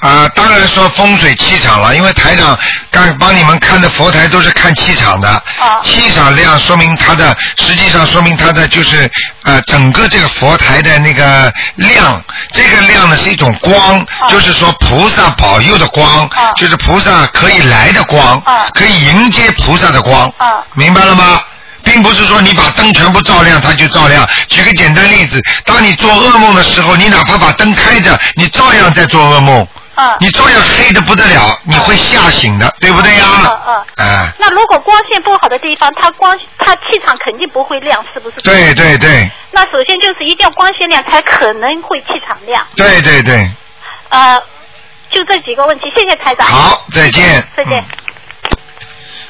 [0.00, 2.56] 啊，当然说风水气场了，因为台长
[2.90, 5.80] 刚帮你们看的佛台都是看气场的，啊。
[5.82, 9.10] 气场亮说明它的，实际上说明它的就是
[9.44, 16.52] 呃整个这个佛台的那个亮，这个亮呢是一种光，就是说菩萨保佑的光，啊。
[16.56, 21.40] 就是菩萨可以来的光，啊可以迎接菩萨的光，啊明白了吗？
[21.82, 24.26] 并不是说你把灯全部照亮，它就照亮。
[24.48, 29.66] 举个简单例子，当你做噩梦的时候，你哪怕把灯开着，你照样在做噩梦。
[29.96, 33.24] 啊你照样黑的不得了，你会吓醒的，对不对呀？
[33.26, 38.36] 啊啊哎，那如果光线不好的地方，它光它气场肯定不会亮，是不是？
[38.42, 42.64] 对对对那首先就是一定要光线亮，才可能会气场亮。
[42.76, 43.50] 对对对，
[44.08, 44.40] 呃，
[45.12, 46.46] 就这几个问题，谢谢台长。
[46.46, 47.42] 好，再见。
[47.56, 47.84] 再见。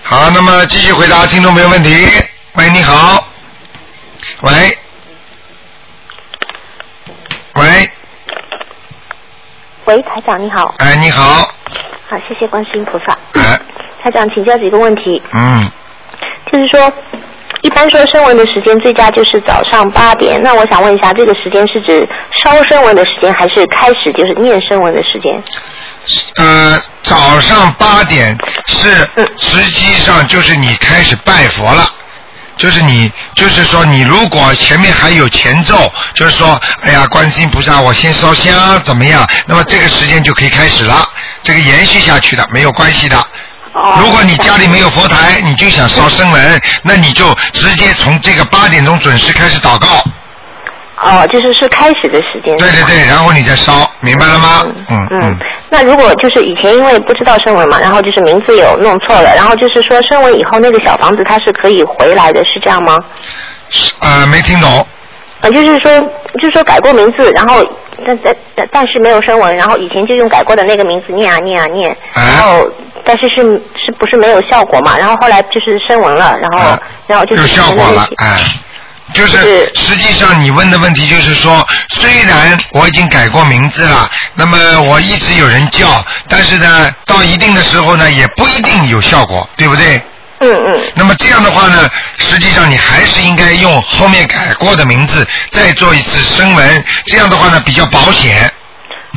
[0.03, 1.91] 好，那么继续回答听众朋友问题。
[2.55, 3.27] 喂，你好。
[4.43, 4.79] 喂。
[7.55, 7.91] 喂，
[9.85, 11.23] 喂，台长你好，哎，你好，
[12.09, 13.19] 好，谢谢观世音菩萨。
[13.35, 13.61] 哎，
[14.03, 15.71] 台长，请教几个问题，嗯，
[16.51, 16.93] 就是说，
[17.63, 22.09] 一般说声纹的时间最佳就是早上八点，那我想问一下，这个时间是指
[22.43, 25.43] 烧声纹的时间，还是开始就是念声纹的时间？
[26.37, 28.37] 呃，早上八点
[28.67, 28.91] 是
[29.37, 31.95] 实际上就是你开始拜佛了。
[32.57, 39.27] 就是你，就是说，你如果前面还有前奏，就是说，哎呀，观世音菩萨，我先烧香怎么样？
[39.47, 41.09] 那么这个时间就可以开始了，
[41.41, 43.17] 这个延续下去的，没有关系的。
[43.73, 49.87] 如果你家里没有佛台，你就想烧声闻， 那你就直接从这个八点钟准时开始祷告。
[51.03, 52.55] 哦，就是是开始的时间。
[52.59, 54.67] 对对对，然后你再烧，明白了吗？
[54.91, 55.39] 嗯嗯。
[55.71, 62.99] 那如果就是以前因为不知道声纹嘛，然后就是名字有弄错了，然后就是说声纹以后那个小房子它是可以回来的，是这样吗？
[64.01, 64.87] 呃，没听懂。
[65.43, 65.91] 呃，就是说，
[66.39, 67.65] 就是说改过名字，然后
[68.05, 72.69] 但但但但是没有声纹，然后以前就用改过的那个名字念啊念啊念，然后
[73.11, 73.43] 但是是
[73.75, 74.97] 是不是没有效果嘛？
[74.97, 78.39] 然后后来就是声纹了，然后、然后就是有效果了，哎。
[79.13, 85.89] 就是实际上你问的问题就是说，虽然我已经改过名字了，那么我一直有人叫，
[86.29, 90.01] 但是呢，到一定的时候呢，也不一定有效果，对不对？
[90.39, 90.81] 嗯嗯。
[90.95, 98.49] 那么这样的话呢，实际上你还是应该用后面改过的名字再做一次声纹，这样的话呢比较保险。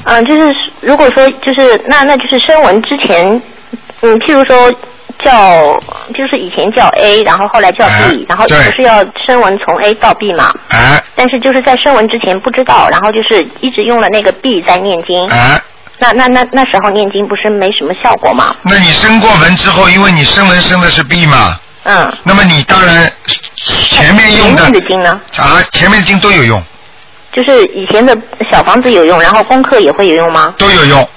[0.06, 3.40] 嗯，就是如果说就是那那就是声纹之前，
[4.02, 4.74] 嗯，譬如说。
[5.20, 5.80] 叫
[6.14, 10.46] 就是以前叫 A，然后后来叫 B，、然后不是要声纹从 A 到 B 嘛？
[10.70, 11.00] 啊。
[11.16, 15.26] 但是就是在声纹之前不知道，然后就是一直用了那个 B 在念经。
[15.30, 15.62] 啊。
[16.00, 18.54] 那那那那时候念经不是没什么效果吗？
[18.64, 21.58] 那你升过文之后，因为你声纹升的是 B 嘛？
[21.84, 22.12] 嗯。
[22.24, 23.10] 那么你当然
[23.56, 25.22] 前面用的前面的经呢？
[25.38, 26.62] 啊，前面的经都有用。
[27.32, 28.18] 就是以前的
[28.52, 30.54] 小房子有用，然后功课也会有用吗？
[30.58, 31.08] 都有用。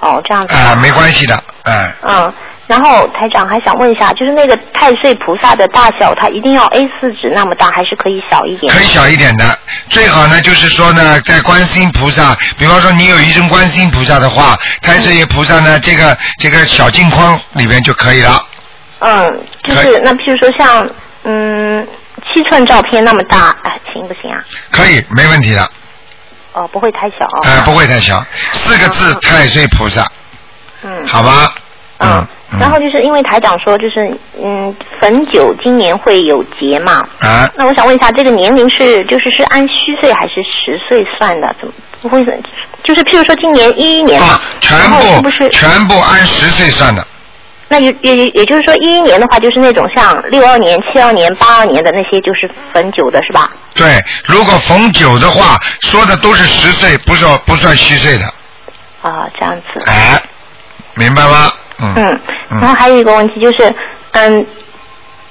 [0.00, 0.54] 哦，这样子。
[0.54, 1.92] 啊，没关系的，哎。
[2.02, 2.32] 嗯，
[2.66, 8.72] 然后台长还想问一下，就是那个太岁菩萨的大小，它一定要 A 4纸那么大，还是可以小一点？
[8.72, 9.44] 可以小一点的，
[9.88, 18.44] 最好呢就是说呢，在观世音菩萨，比方说你有一尊观世音菩萨的话，太岁爷菩萨呢，这个这个小镜框里面就可以了。
[19.00, 20.86] 嗯，就是那譬如说像
[21.24, 21.86] 嗯
[22.34, 24.44] 七寸照片那么大，哎，行不行啊？
[24.70, 25.66] 可以，没问题的。
[26.58, 27.40] 哦，不会太小哦。
[27.44, 30.04] 哎、不会太小，四个字太岁菩萨，
[30.82, 31.06] 嗯。
[31.06, 31.54] 好吧？
[31.98, 32.26] 嗯。
[32.58, 34.10] 然后就是因为台长说，就是
[34.42, 37.06] 嗯，汾酒今年会有节嘛。
[37.20, 37.48] 啊。
[37.54, 41.54] 那我想问一下，这个年龄是就是是按虚岁还是实岁算的？
[41.60, 42.24] 怎么不会？
[42.84, 45.48] 就是譬如说今年一一年嘛，全部不是？
[45.50, 47.06] 全部按实岁算的。
[47.68, 53.50] 那也也也就是说，一一年的话，就是那种像六二年、七二年、八二年的那些，就是逢九的是吧？
[53.74, 58.24] 对，如果逢九的话，说的都是十岁，不是不算虚岁的。
[59.02, 59.82] 啊，这样子。
[59.84, 60.20] 哎，
[60.94, 61.52] 明白吗？
[61.80, 61.94] 嗯。
[62.50, 63.72] 嗯，然后还有一个问题就是，
[64.12, 64.46] 嗯，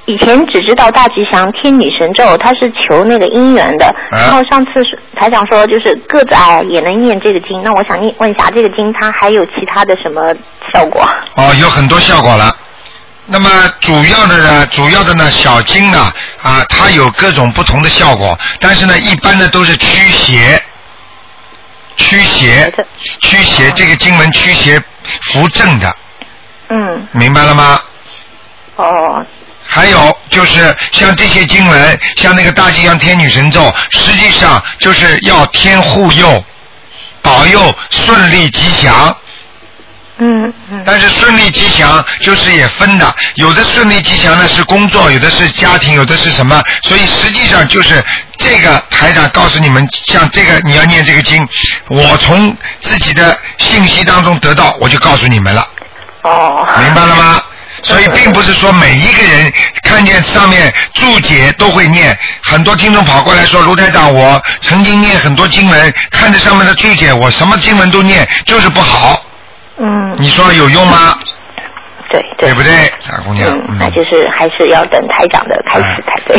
[0.08, 3.86] 以前只知道大吉祥天女神咒，它是求那个姻缘的。
[4.10, 7.62] 啊然后上次是台长说，就是个子矮也能念这个经。
[7.62, 10.34] 那我想念问一下，这个经它还有其他的什么
[10.74, 11.06] 效果？
[11.36, 12.56] 哦，有很多效果了。
[13.26, 13.50] 那么
[13.82, 16.00] 主要的呢，主要的呢，小经呢，
[16.42, 20.64] 啊，它有各种不同的效果，但是呢，一般的都是驱邪，
[21.98, 22.74] 驱邪，
[23.20, 24.82] 驱邪，这个经文驱邪
[25.26, 25.94] 扶正的，
[26.70, 27.82] 嗯，明白了吗？
[28.78, 29.26] 哦，
[29.78, 36.44] 还有就是像这些经文，像那个大吉祥天女神咒，实际上就是要天护佑，
[37.22, 39.16] 保佑顺利吉祥。
[40.18, 40.82] 嗯嗯。
[40.84, 48.04] 但是顺利吉祥就是也分的，有的顺利吉祥呢是工作，有的是家庭，有的是什么，所以实际上就是
[48.36, 51.40] 这个台长告诉你们，像这个你要念这个经，
[51.90, 55.68] 我从自己的信息当中得到，我就告诉你们了。
[56.24, 56.68] 哦。
[56.80, 57.44] 明白了吗？
[57.82, 59.52] 所以并不是说每一个人
[59.84, 69.24] 看见上面注解都会念，很多听众跑过来说卢台长，我曾经念很多经文，看着上面的注解，我什么经文都念，就是不好。
[69.78, 70.16] 嗯。
[70.18, 71.18] 你说有用吗？
[72.10, 72.50] 对对。
[72.50, 72.72] 对不对，
[73.10, 73.50] 大姑娘？
[73.68, 76.38] 嗯，那就是还是要等台长的开始才对。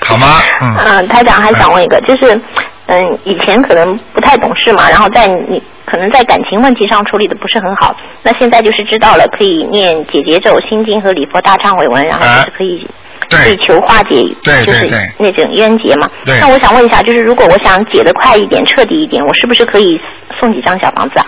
[0.06, 0.42] 好吗？
[0.60, 0.76] 嗯。
[0.76, 2.40] 嗯，台长还想问一个，就是
[2.86, 12.86] 嗯，以前可能不太懂事嘛，然后在你可能在感情问题上处理的不是很好，那现在就是知道了，可以念解结咒、心经和礼佛大忏悔文，然后就是可以。
[13.30, 16.08] 可以求化解，就是对对对那种冤结嘛。
[16.26, 19.98] 对那我想问一下，就是如果我想解得快一点、彻底一点，我是不是可以
[20.38, 21.26] 送几张小房子啊？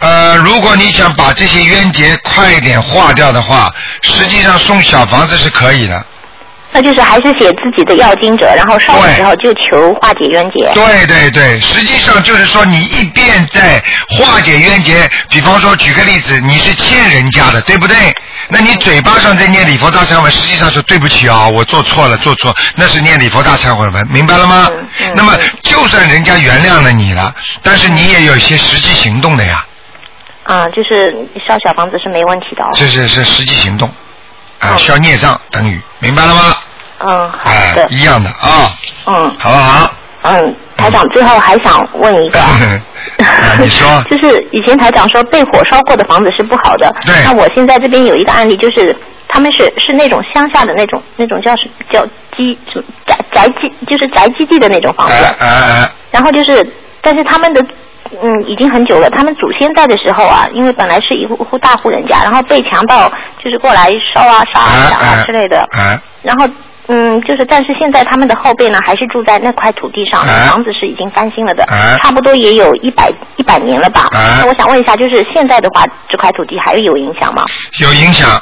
[0.00, 3.72] 呃，如果你想把这些冤结快一点化掉的话，
[4.02, 6.04] 实际上送小房子是可以的。
[6.76, 10.70] 那就是还是写自己的要经者，然后烧的时候就求化解冤结。
[10.74, 17.96] 对对对，实际上就是说你一边在化解冤结，比方说举个例子，你是欠人家的，对不对？
[18.50, 24.70] 那你嘴巴上在念礼佛大忏悔，实际上是对不起啊，我做错了，做错，那是念礼佛大忏悔文，明白了吗？
[25.14, 29.64] 那么就算人家原谅了你了，但是你也有一些实际行动的呀，
[30.42, 31.10] 啊、就是
[31.48, 32.68] 烧小房子是没问题的哦。
[32.74, 33.90] 这是是实际行动，
[34.58, 36.54] 啊，消孽障等于，明白了吗？
[37.00, 38.70] 嗯，好哎的，，一样的啊，
[39.06, 39.30] 嗯。
[39.38, 39.90] 好不好？
[40.22, 47.14] 嗯，台长最后还想问一个， 啊，你说， 就是以前台长说被火烧过的房子是不好的，对。
[47.24, 48.96] 那我现在这边有一个案例，就是
[49.28, 52.04] 他们是是那种乡下的那种那种叫什叫
[52.36, 56.66] 基什么宅宅基，就是宅基地的那种房子，哎哎，然后就是，
[57.00, 57.64] 但是他们的
[58.20, 66.48] 嗯已经很久了，他们祖先在的时候啊，因为本来是一户户大户人家，然后被强盗就是过来烧啊杀啊抢啊之类的，啊，然后
[66.88, 74.06] 嗯就是，但是现在他们的后辈呢还是住在那块土地上，哎房子是已经翻新了的，哎差不多也有一百一百年了吧。
[74.12, 77.44] 哎那我想问一下，就是现在的话，这块土地还有影响吗？
[77.80, 78.40] 有影响。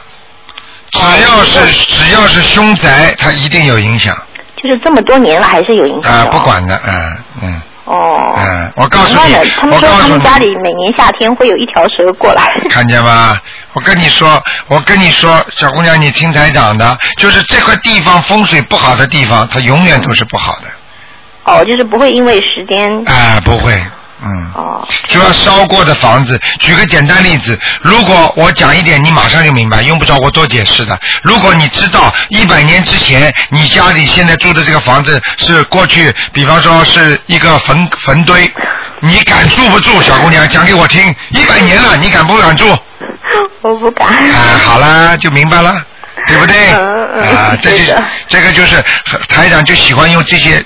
[0.90, 4.14] 只要是只要是凶宅，它一定有影响
[4.56, 6.26] 就是这么多年了，还是有影响啊。
[6.30, 8.32] 不管的，嗯嗯哦。
[8.38, 12.48] 嗯，我告诉你他，们说他们家，里每年夏天会有一条蛇过来。
[12.70, 13.36] 看见吗？
[13.74, 20.68] 我跟你说，我跟你说，小姑娘，你听台长的，就是这块地方风水不好的地方，它永远都是不好的，
[21.44, 23.04] 哦，就是不会因为时间。
[23.06, 23.74] 啊，不会，
[24.22, 24.52] 嗯。
[24.54, 24.88] 哦。
[25.08, 30.96] 就要烧过的房子，举个简单例子，如果我讲一点，你马上就明白，用不着我多解释的。
[31.22, 38.48] 如果你知道一百年之前你家里现在住的这个房子是过去，比方说是一个坟坟堆，
[39.00, 40.00] 你敢住不住？
[40.02, 42.78] 小姑娘讲给我听，一百年了，你敢不敢住？
[43.70, 44.06] 我不敢。
[44.08, 45.82] 啊，好啦，就明白了。
[46.26, 46.68] 对不对？
[46.70, 47.92] 啊，这就
[48.28, 48.82] 这个就是
[49.28, 50.64] 台长就喜欢用这些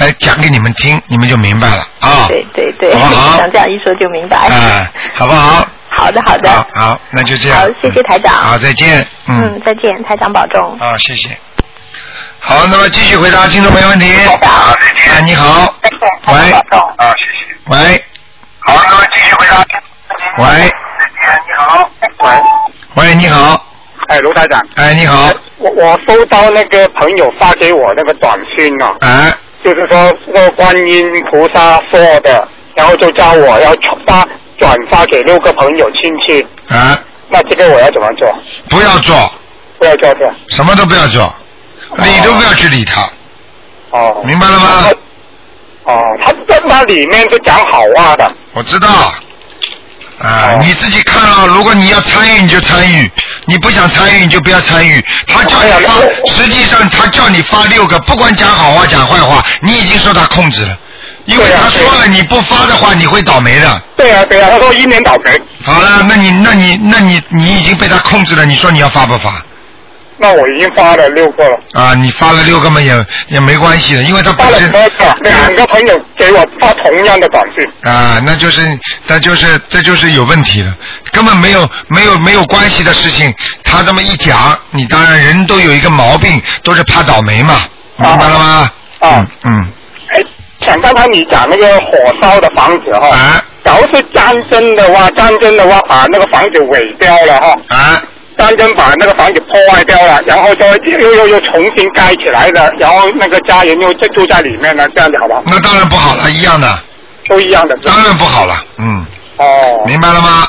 [0.00, 2.26] 来讲给你们听，你们就明白了啊。
[2.28, 4.36] 对对对，好不好像这样一说就明白。
[4.48, 5.64] 啊，好不好？
[5.90, 7.58] 好的好的，好，好，那就这样。
[7.58, 8.34] 好，谢谢台长。
[8.34, 9.06] 好，再见。
[9.28, 10.76] 嗯，嗯，再见，台长保重。
[10.80, 11.28] 啊，谢谢。
[12.40, 14.12] 好，那么继续回答听众朋友问题。
[14.42, 15.12] 好，再见。
[15.12, 15.74] 啊，你好。
[15.82, 16.52] 再见喂。
[16.52, 17.54] 啊，谢谢。
[17.66, 18.04] 喂。
[18.60, 19.64] 好，那么继续回答。
[20.38, 20.72] 喂。
[21.34, 21.90] 你好。
[22.22, 22.30] 喂。
[22.94, 23.64] 喂，你好。
[24.08, 24.64] 哎，卢台长。
[24.76, 25.32] 哎，你好。
[25.58, 28.94] 我我收到那个朋友发给我那个短信哦。
[29.00, 29.32] 哎。
[29.64, 34.26] 就是说，那观音菩萨说的，然后就叫我要传发
[34.58, 36.46] 转发给六个朋友亲戚。
[36.72, 36.98] 啊。
[37.28, 38.32] 那这个我要怎么做？
[38.70, 39.16] 不要做，
[39.78, 40.32] 不要做这。
[40.50, 41.34] 什么都不要做，
[41.96, 43.02] 理都不要去理他。
[43.90, 44.22] 哦。
[44.24, 44.90] 明白了吗？
[45.84, 48.30] 哦，他在那里面就讲好话的。
[48.52, 49.12] 我知道。
[50.18, 53.10] 啊，你自己看了，如果你要参与你就参与，
[53.44, 55.04] 你不想参与你就不要参与。
[55.26, 55.92] 他叫你发，
[56.32, 60.78] 实际上他叫你发六个，不管讲好话讲坏话，你已经受他控制了。
[61.26, 63.82] 因为他说了，你不发的话你会倒霉的。
[63.96, 65.30] 对啊对啊，他说一年倒霉。
[65.62, 69.42] 好了，那你那你那你你已经被他控制了，你说你要发不发？
[70.18, 71.58] 那我已经发了六个了。
[71.72, 74.72] 啊，你发了六个嘛也也没关系的，因为他本身
[75.20, 77.66] 两个朋友给我发同样的短信。
[77.82, 78.62] 啊，那就是
[79.06, 80.74] 那就是这就是有问题了，
[81.12, 87.62] 根本没有没有没有关系的事情，他这么一讲，你当然人都有一个毛病，都是怕倒霉嘛，
[87.98, 88.70] 明白了吗？
[89.00, 89.72] 啊嗯。
[90.08, 90.22] 哎，
[90.60, 91.92] 想刚才你讲那个火
[92.22, 97.54] 烧的房子哈，啊，假如是战争的话，战争的话把那个房子毁掉了哈。
[97.68, 98.02] 啊。
[98.36, 105.42] 战争把那个房子破坏掉了，然后就又又又又重新盖起来的，然后那个家人又就住在里面了，这样子好不好？
[105.46, 106.78] 那当然不好了，一样的。
[107.28, 107.76] 都一样的。
[107.84, 109.04] 当然不好了，嗯。
[109.38, 109.82] 哦。
[109.86, 110.46] 明白了吗？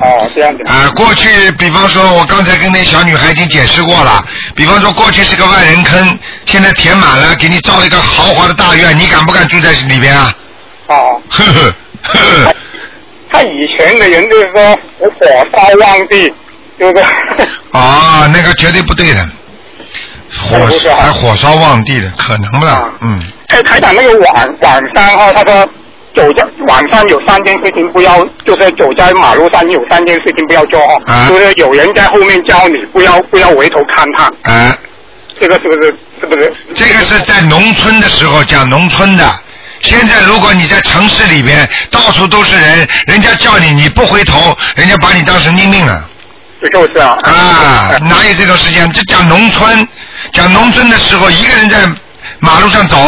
[0.00, 0.72] 哦，这样子。
[0.72, 4.24] 啊，过去比方说，我刚才跟那小女孩已经解释过了。
[4.54, 10.34] 比方说，过去是个万人坑，现在填满了，给你造了一个豪华的大院，你敢不敢住在里边啊？
[10.88, 11.22] 哦。
[11.30, 12.54] 呵呵呵呵。
[13.30, 16.32] 他以前的人就是说，我火烧旺地，
[16.78, 17.04] 就是。
[17.72, 19.28] 啊，那个绝对不对的，
[20.48, 20.58] 火
[20.96, 22.90] 还火烧旺地的，可能不啦？
[23.00, 23.22] 嗯。
[23.48, 25.68] 哎，台长，那个晚晚上哈，他说
[26.16, 34.76] 走在晚上有三件事情不要，就是走在马路上有三件事情不要做哦，啊就是有人在后面叫你不要不要回头看他，啊，
[35.38, 36.52] 这个是不是是不是？
[36.74, 39.24] 这个是在农村的时候讲农村的。
[39.82, 46.08] 现在如果你在城市里边，到处都是人，人家叫你你不回头，人家把你当神经病了。
[46.72, 47.18] 就是啊。
[47.22, 48.90] 啊，哪有这种事情？
[48.92, 49.88] 这讲农村，
[50.32, 51.78] 讲农村的时候，一个人在
[52.40, 52.98] 马路上走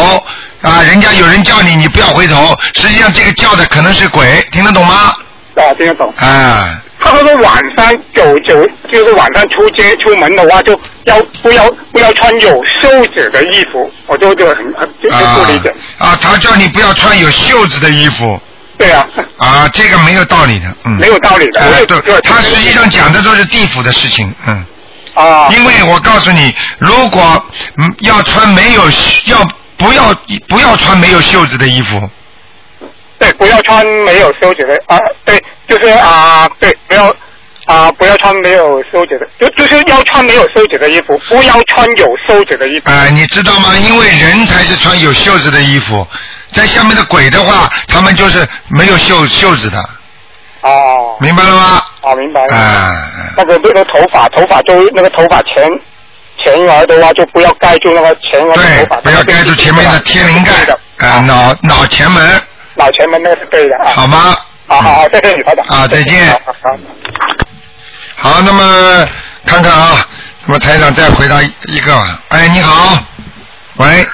[0.61, 2.55] 啊，人家有人叫你，你不要回头。
[2.75, 5.15] 实际上这个叫的可能是鬼，听得懂吗？
[5.55, 6.13] 啊，听得懂。
[6.17, 8.55] 啊，他说晚上走走，
[8.91, 15.73] 就是晚上出街出门的话，就要不要不要穿有袖子的衣服，我就就很很就就不理解。
[15.97, 18.39] 啊，他叫你不要穿有袖子的衣服。
[18.79, 19.05] 对啊。
[19.37, 20.93] 啊，这个没有道理的，嗯。
[20.93, 21.85] 没有道理的。
[21.85, 24.65] 对，对，他实际上讲的都是地府的事情，嗯。
[25.13, 25.49] 啊。
[25.51, 27.45] 因为我告诉你，如果
[27.77, 28.83] 嗯要穿没有
[29.25, 29.45] 要
[29.77, 30.13] 不要
[30.47, 32.01] 不要穿没有袖子的衣服，
[33.19, 37.13] 对，不要穿没有袖子的啊，对，就是啊，对，不要
[37.65, 42.89] 啊，不要穿没有袖子的，就就是要穿没有袖子的衣服，不要穿有袖子的衣服。
[42.89, 43.75] 哎、你知道吗？
[43.77, 46.07] 因为人才是穿有袖子的衣服，
[46.51, 49.77] 在下面的鬼的话，他们就是没有袖袖子的，
[50.61, 51.17] 哦。
[51.19, 51.83] 明白了吗？
[52.01, 52.55] 啊，明白了。
[52.55, 52.95] 啊。
[53.37, 55.69] 那个那个头发，头发就那个头发前
[56.43, 59.01] 前额的话，就不要盖住那个前额的头发。
[59.01, 62.41] 不要盖住前面的天灵盖，啊，脑脑前门，
[62.75, 63.91] 脑前门那个是对的啊。
[63.93, 64.35] 好吗？
[64.67, 65.65] 好好好，谢谢你，台长。
[65.67, 66.27] 啊，再见。
[66.29, 68.31] 好好好。
[68.31, 69.07] 好，那么
[69.45, 70.05] 看看啊，
[70.45, 72.19] 那么台长再回答一个吧。
[72.29, 72.97] 哎，你好，
[73.77, 74.07] 喂，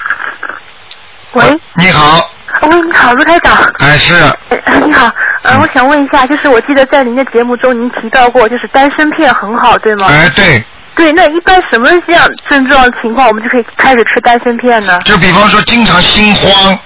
[1.36, 2.30] 喂，你好，
[2.62, 3.54] 喂，你好，卢台长。
[3.80, 4.14] 哎是，
[4.48, 5.12] 呃你好，
[5.42, 10.06] 呃，我想问一下，就是我记得在您的节目中您提到过，就是丹参片很好，对吗？
[10.08, 10.64] 哎对，
[10.94, 14.98] 对，那一般什么样症状情况，我们就可以开始吃丹参片呢？
[15.04, 16.78] 就比方说经常心慌，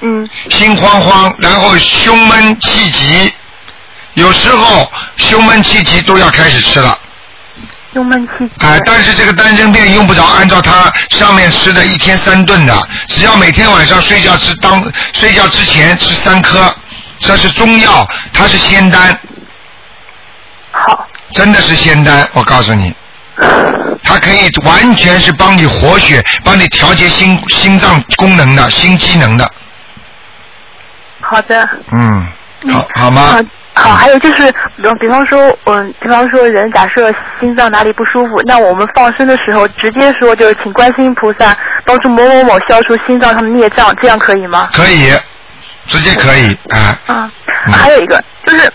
[0.00, 3.30] 嗯，心慌慌，然后胸闷气急，
[4.14, 6.98] 有时候胸闷气急都要开始吃了。
[7.92, 8.66] 胸闷气急。
[8.66, 14.82] 哎，但是这个丹参片用不着按照它上面吃的一天三顿的，只要每天晚上睡觉吃当
[15.12, 16.74] 睡觉之前吃三颗，
[17.18, 19.18] 这是中药，它是仙丹。
[20.72, 21.06] 好。
[21.32, 22.92] 真的是仙丹，我告诉你，
[24.02, 29.48] 它可以完全是帮你活血，帮你调节心心脏功能的心机能的，
[31.20, 31.68] 好的。
[31.92, 32.26] 嗯，
[32.72, 33.22] 好，好吗？
[33.30, 33.40] 好，
[33.74, 44.68] 还有就是，比方比方说，嗯，比方说人假设心脏哪里不舒服，那我们放生的时候直接说就是请观世音菩萨帮助某某某消除心脏上的孽障，这样可以吗？
[44.72, 45.10] 可以，
[45.86, 47.30] 直接可以，啊、啊，
[47.72, 48.70] 还有一个就是，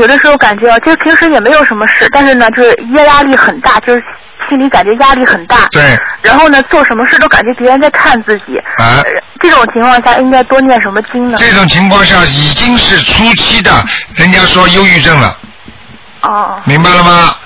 [0.00, 4.02] 有的时候感觉啊，就是平时也没有什么事，但是呢，就是压压力很大，就是
[4.48, 5.68] 心里感觉压力很大。
[5.70, 5.94] 对。
[6.22, 8.56] 然后呢，做什么事都感觉别人在看自己。
[8.76, 9.02] 啊。
[9.40, 11.36] 这种情况下应该多念什么经呢？
[11.36, 13.70] 这种情况下已经是初期的，
[14.14, 15.36] 人家说忧郁症了。
[16.22, 16.62] 哦。
[16.64, 17.36] 明白了吗？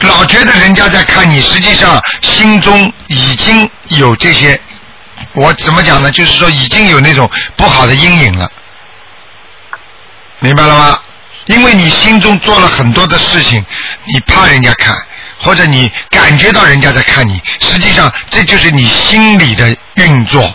[0.00, 4.60] 老觉得人家在看你，实际上心中已经有这些，
[5.34, 6.10] 我怎么讲呢？
[6.10, 8.50] 就是说已经有那种不好的阴影了，
[10.40, 10.98] 明白了吗？
[11.46, 13.64] 因为你心中做了很多的事情，
[14.04, 14.96] 你怕人家看，
[15.38, 20.54] 或者你感觉到人家在看你，实际上这就是你心里的运作。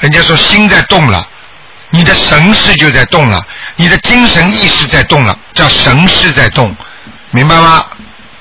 [0.00, 1.26] 人家说心在动了，
[1.90, 3.40] 你的神识就在动了，
[3.76, 6.76] 你的精神意识在动了，叫神识在动，
[7.30, 7.84] 明白吗？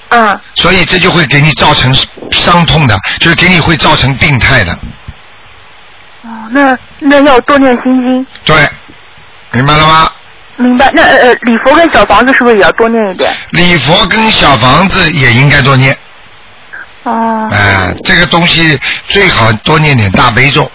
[0.09, 0.39] 嗯。
[0.55, 1.95] 所以这就会给你造成
[2.31, 4.73] 伤痛的，就是给你会造成病态的。
[6.23, 8.25] 哦，那那要多念心经。
[8.43, 8.69] 对，
[9.51, 10.11] 明白了吗？
[10.57, 10.91] 明白。
[10.93, 13.33] 那呃呃，礼佛跟小房子是不是也要多念一点？
[13.51, 15.95] 礼佛跟小房子也应该多念。
[17.03, 17.47] 哦。
[17.51, 20.69] 哎、这个东西最好多念点大悲咒，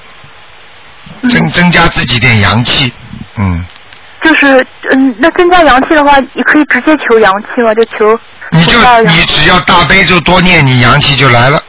[1.28, 2.92] 增增加自己点阳气。
[3.36, 3.64] 嗯，
[4.22, 7.74] 就是嗯，那增加阳气的话，你可以直接求阳气吗？
[7.74, 8.18] 就求
[8.50, 11.62] 你就你只要大悲咒多念，你阳气就来了。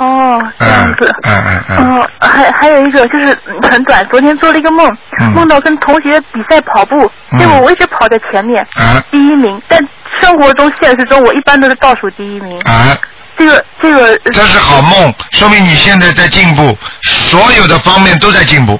[0.00, 1.14] 哦，这样子。
[1.22, 2.00] 嗯嗯嗯。
[2.00, 4.90] 哦，还还有一个就是嗯很短，昨天做了一个梦，
[5.20, 9.78] 嗯梦到跟同学比赛跑步，结果我一直跑在前面，啊第一名，但
[10.20, 12.58] 生活中、现实中我一般都是倒数第一名。
[12.62, 12.96] 啊。
[13.38, 14.18] 这个这个。
[14.18, 18.78] 这是好梦，说明你现在在进步，所有的方面都在进步。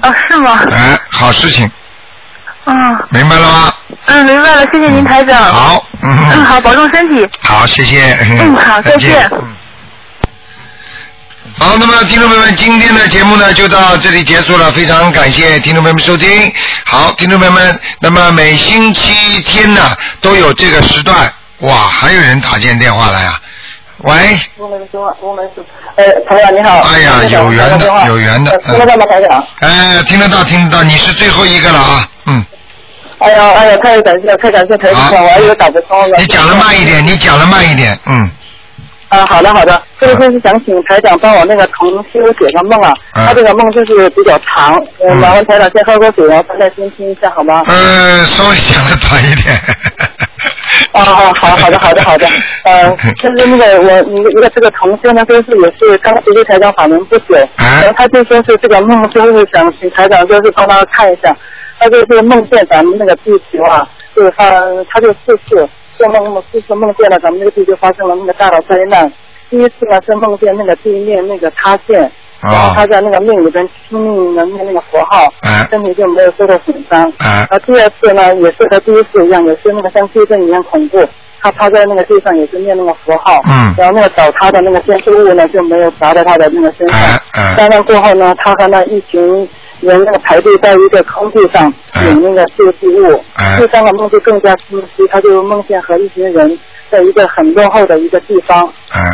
[0.00, 0.58] 啊，是吗？
[0.72, 1.70] 哎，好事情，
[2.64, 2.74] 嗯，
[3.10, 3.72] 明白了吗？
[4.06, 5.36] 嗯，明白了，谢谢您台长。
[5.44, 7.28] 好，嗯嗯，好，保重身体。
[7.42, 8.16] 好，谢谢。
[8.40, 9.28] 嗯，好，再见。
[9.32, 9.46] 嗯
[11.58, 16.52] 好，那么听众朋友们，今天的节目呢就到这里结束了，非常感谢听众朋友们收听。
[16.84, 19.80] 好，听众朋友们，那么每星期天呢
[20.20, 21.16] 都有这个时段，
[21.62, 23.40] 哇，还有人打进电话来啊！
[24.04, 25.64] 喂，我们说，我们是，
[25.96, 26.78] 呃，台长你好。
[26.78, 29.44] 哎呀，有缘的，有缘的，听得到吗，台长？
[29.58, 32.46] 哎，听得到，听得到，你是最后一个了啊，嗯。
[33.18, 36.16] 哎呀，哎呀，太感谢，太感谢台长了，我还以为打不通了。
[36.18, 38.30] 你讲的慢一点，你讲的慢一点，嗯。
[39.08, 47.62] 啊，好的好的，这个就是想请台长帮我那个同修解个梦啊，他这个梦就是比较长，我，麻烦台长先喝口水，然后大家先听一下好吗？
[47.66, 49.54] 嗯，稍微讲的短一点。
[50.92, 52.26] 哦 哦，好好的好的好的，
[52.64, 61.34] 呃， 就是那个我一个一个这个同修呢，就是也是刚学习台长法门不久，然后他就说是这个梦就是想请台长就是帮他看一下，
[61.78, 65.66] 他就是梦见咱们那个地球啊，就是他他就四次
[65.98, 69.12] 做梦梦四次梦见了咱们那个地球发生了那个大的灾难，
[69.50, 72.10] 第一次呢是梦见那个地面那个塌陷。
[72.40, 75.26] 然后他在那个命里边拼命的念那个佛号，
[75.68, 77.00] 身体就没有受到损伤。
[77.18, 81.04] 然后第二次呢，也是和第一次一样，也是那个像地震一样恐怖。
[81.40, 83.40] 他趴在那个地上也是念那个佛号，
[83.76, 86.98] 然后那个倒塌的那个建筑物呢就没有砸到他的那个身上。
[87.56, 89.48] 灾难过后呢，他和那一群
[89.80, 91.72] 人那个排队在一个空地上
[92.04, 93.22] 领那个救济物，
[93.56, 96.58] 第三个梦就更加清晰，他就梦见和一群人
[96.90, 98.66] 在一个很落后的一个地方，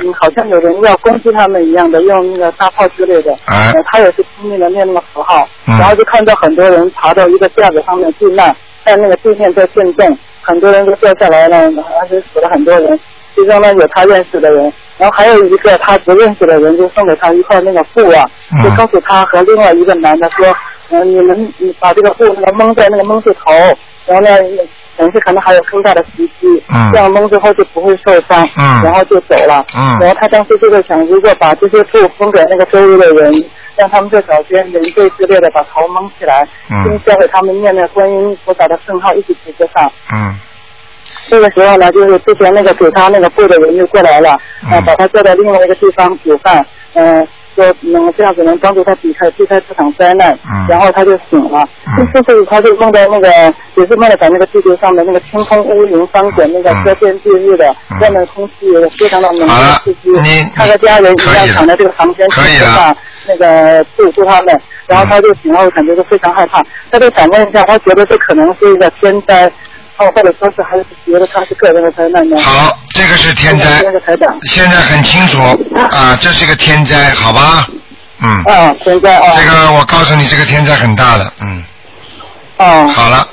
[0.05, 8.55] 嗯，好像有人要攻击他们一样的，用那个大炮之类的，呃，他也是拼命的念那个符号，然后就看到很多人爬到一个架子上面避难，
[8.85, 11.57] 但那个地面在震动，很多人都掉下来了，
[12.01, 12.99] 而且死了很多人，
[13.35, 18.29] 其中呢有他认识的人，然后还有一个他不认识的人就送给他一块那个布啊，
[18.63, 20.47] 就告诉他和另外一个男的说，
[20.91, 23.53] 嗯、你们你把这个布那个蒙在那个蒙住头，
[24.07, 24.31] 然后呢。
[24.97, 29.67] 等是可能还有更大的袭击，嗯这样蒙之后就不会受伤，嗯然后就走了。
[29.77, 39.91] 嗯然后他当时就在想，如果把这些布分给那个周围的人，让他们在早间人对之类的把头蒙起来，嗯并教给他们念那观音菩萨的圣号一起举着上。
[40.13, 40.39] 嗯
[41.29, 44.37] 这个时候呢，就是之前那个给他那个布的人就过来了，
[44.71, 44.73] 嗯。
[44.73, 46.65] 啊，把他叫到另外一个地方煮饭，
[46.95, 51.67] 嗯、说能这样子能帮助他避开避开这场灾难，嗯然后他就醒了，
[52.13, 53.29] 这就是他就梦到那个
[53.77, 59.47] 也是梦到在那个地球上的那个天空乌云翻滚，那个遮天蔽日的，外面空气也非常的浓烈
[59.83, 60.13] 刺激，
[60.55, 62.97] 他和家人一样躺在这个房间去吃饭，
[63.27, 69.51] 那个救助他们，然后他就醒了，感觉就非常害怕，他就想问一下，他觉得这可能是一个天灾。
[69.97, 72.37] 哦，或者说是还是觉得他是个人的灾难呢？
[72.41, 73.65] 好，这个是天灾，
[74.51, 75.39] 现在很清楚
[75.93, 77.67] 啊，这是个天灾，好吧？
[78.21, 78.43] 嗯。
[78.45, 79.33] 啊，天灾啊。
[79.37, 81.65] 这个我告诉你，这个天灾很大的，嗯。
[82.57, 82.89] 哦。
[82.89, 83.25] 好了，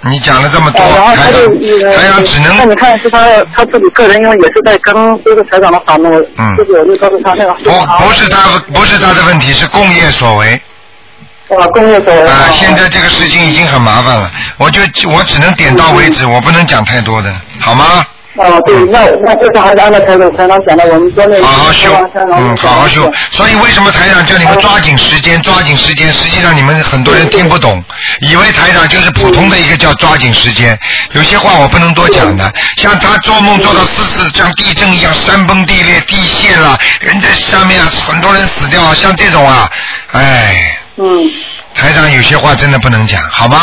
[0.00, 1.46] 你讲了这么多，然后他就
[1.94, 4.94] 台长只能那你看是他他自己个人，因为也是在跟
[5.24, 7.70] 这个台长的法门，嗯就是我就告诉他那个不
[8.04, 10.58] 不是他不是他的问题，是共业所为。
[11.48, 18.04] 啊，工业走啊，现在这个事情已经很麻烦了，我就我只能点到为止，我不能讲太多的，好吗？
[18.36, 23.12] 哦，对，那那就是还是按照台长台长讲的，我们专门好好修，嗯，好好修。
[23.30, 26.10] 所以为什么台长叫你们抓紧时间，抓紧时间？
[26.14, 27.84] 实际上你们很多人听不懂，
[28.20, 30.78] 以为台长就是普通的一个叫抓紧时间。
[31.10, 39.68] 有些话我不能多讲的，像他做梦做到四次像地震一样，山崩地裂，地陷了，人在上面啊很多人死掉，像这种啊，
[40.12, 41.30] 哎，嗯，
[41.74, 43.56] 台长有些话真的不能讲，好吗？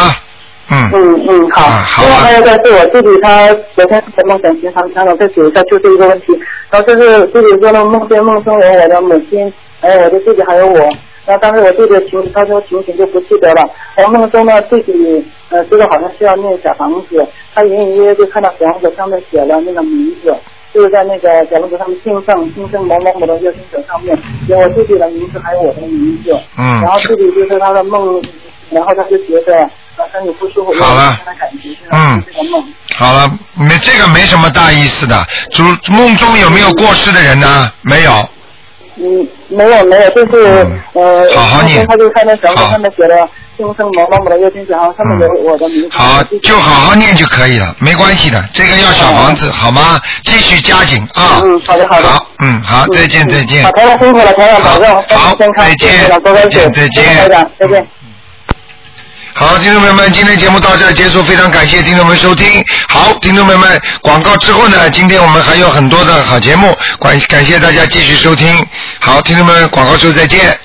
[0.72, 1.64] 嗯嗯嗯，好。
[1.64, 2.04] 好。
[2.04, 6.28] 另外还有一个是我弟弟，他昨天在梦想经常想我再解一下，就是一个问题。
[6.70, 9.52] 然后就是弟弟说了，梦见梦中有我的母亲，
[9.82, 10.80] 还有我的弟弟，还有我。
[11.26, 13.68] 然后当时我弟弟情，他说情形就不记得了。
[13.96, 20.36] 然后梦中呢，弟弟呃，这个好像是要念小房子，他隐隐约约就看到小房子上面写了那个名字，
[20.74, 24.18] 就是在那个小房子上面姓盛姓盛某某某的右心者上面
[24.48, 26.38] 有我弟弟的名字，还有我的名字。
[26.58, 26.82] 嗯。
[26.82, 28.22] 然后弟弟就是他的梦，
[28.70, 29.70] 然后他就觉得。
[30.14, 31.20] 身体不舒服，好了，
[31.92, 32.24] 嗯，
[32.96, 35.14] 好了，没这个没什么大意思的。
[35.52, 37.70] 主梦中有没有过世的人呢？
[37.82, 38.12] 没有。
[39.02, 43.16] 嗯，没有没有，就是呃，好好念，他就看那小说上面写的
[43.58, 45.90] “终生某某某的右心然后上面有我的名字。
[45.92, 48.44] 好，就好好念就可以了，没关系的。
[48.54, 49.98] 这个要小房子，好吗？
[50.26, 51.42] 继续加紧啊。
[51.44, 52.08] 嗯，好的好的。
[52.08, 53.64] 好，嗯，好，再见再见。
[53.64, 57.88] 好，台长辛苦了，台长保重，好，再见，再见再见，再见。
[59.40, 62.62] 好，听众朋友们，今天节目到这结束，非常感谢听众们收听。
[62.90, 68.54] 好，听众朋友们，广告之后呢，今天我们还有很多的好节目，感感谢大家继续收听。
[69.00, 70.60] 好，听众们，广告之后再见。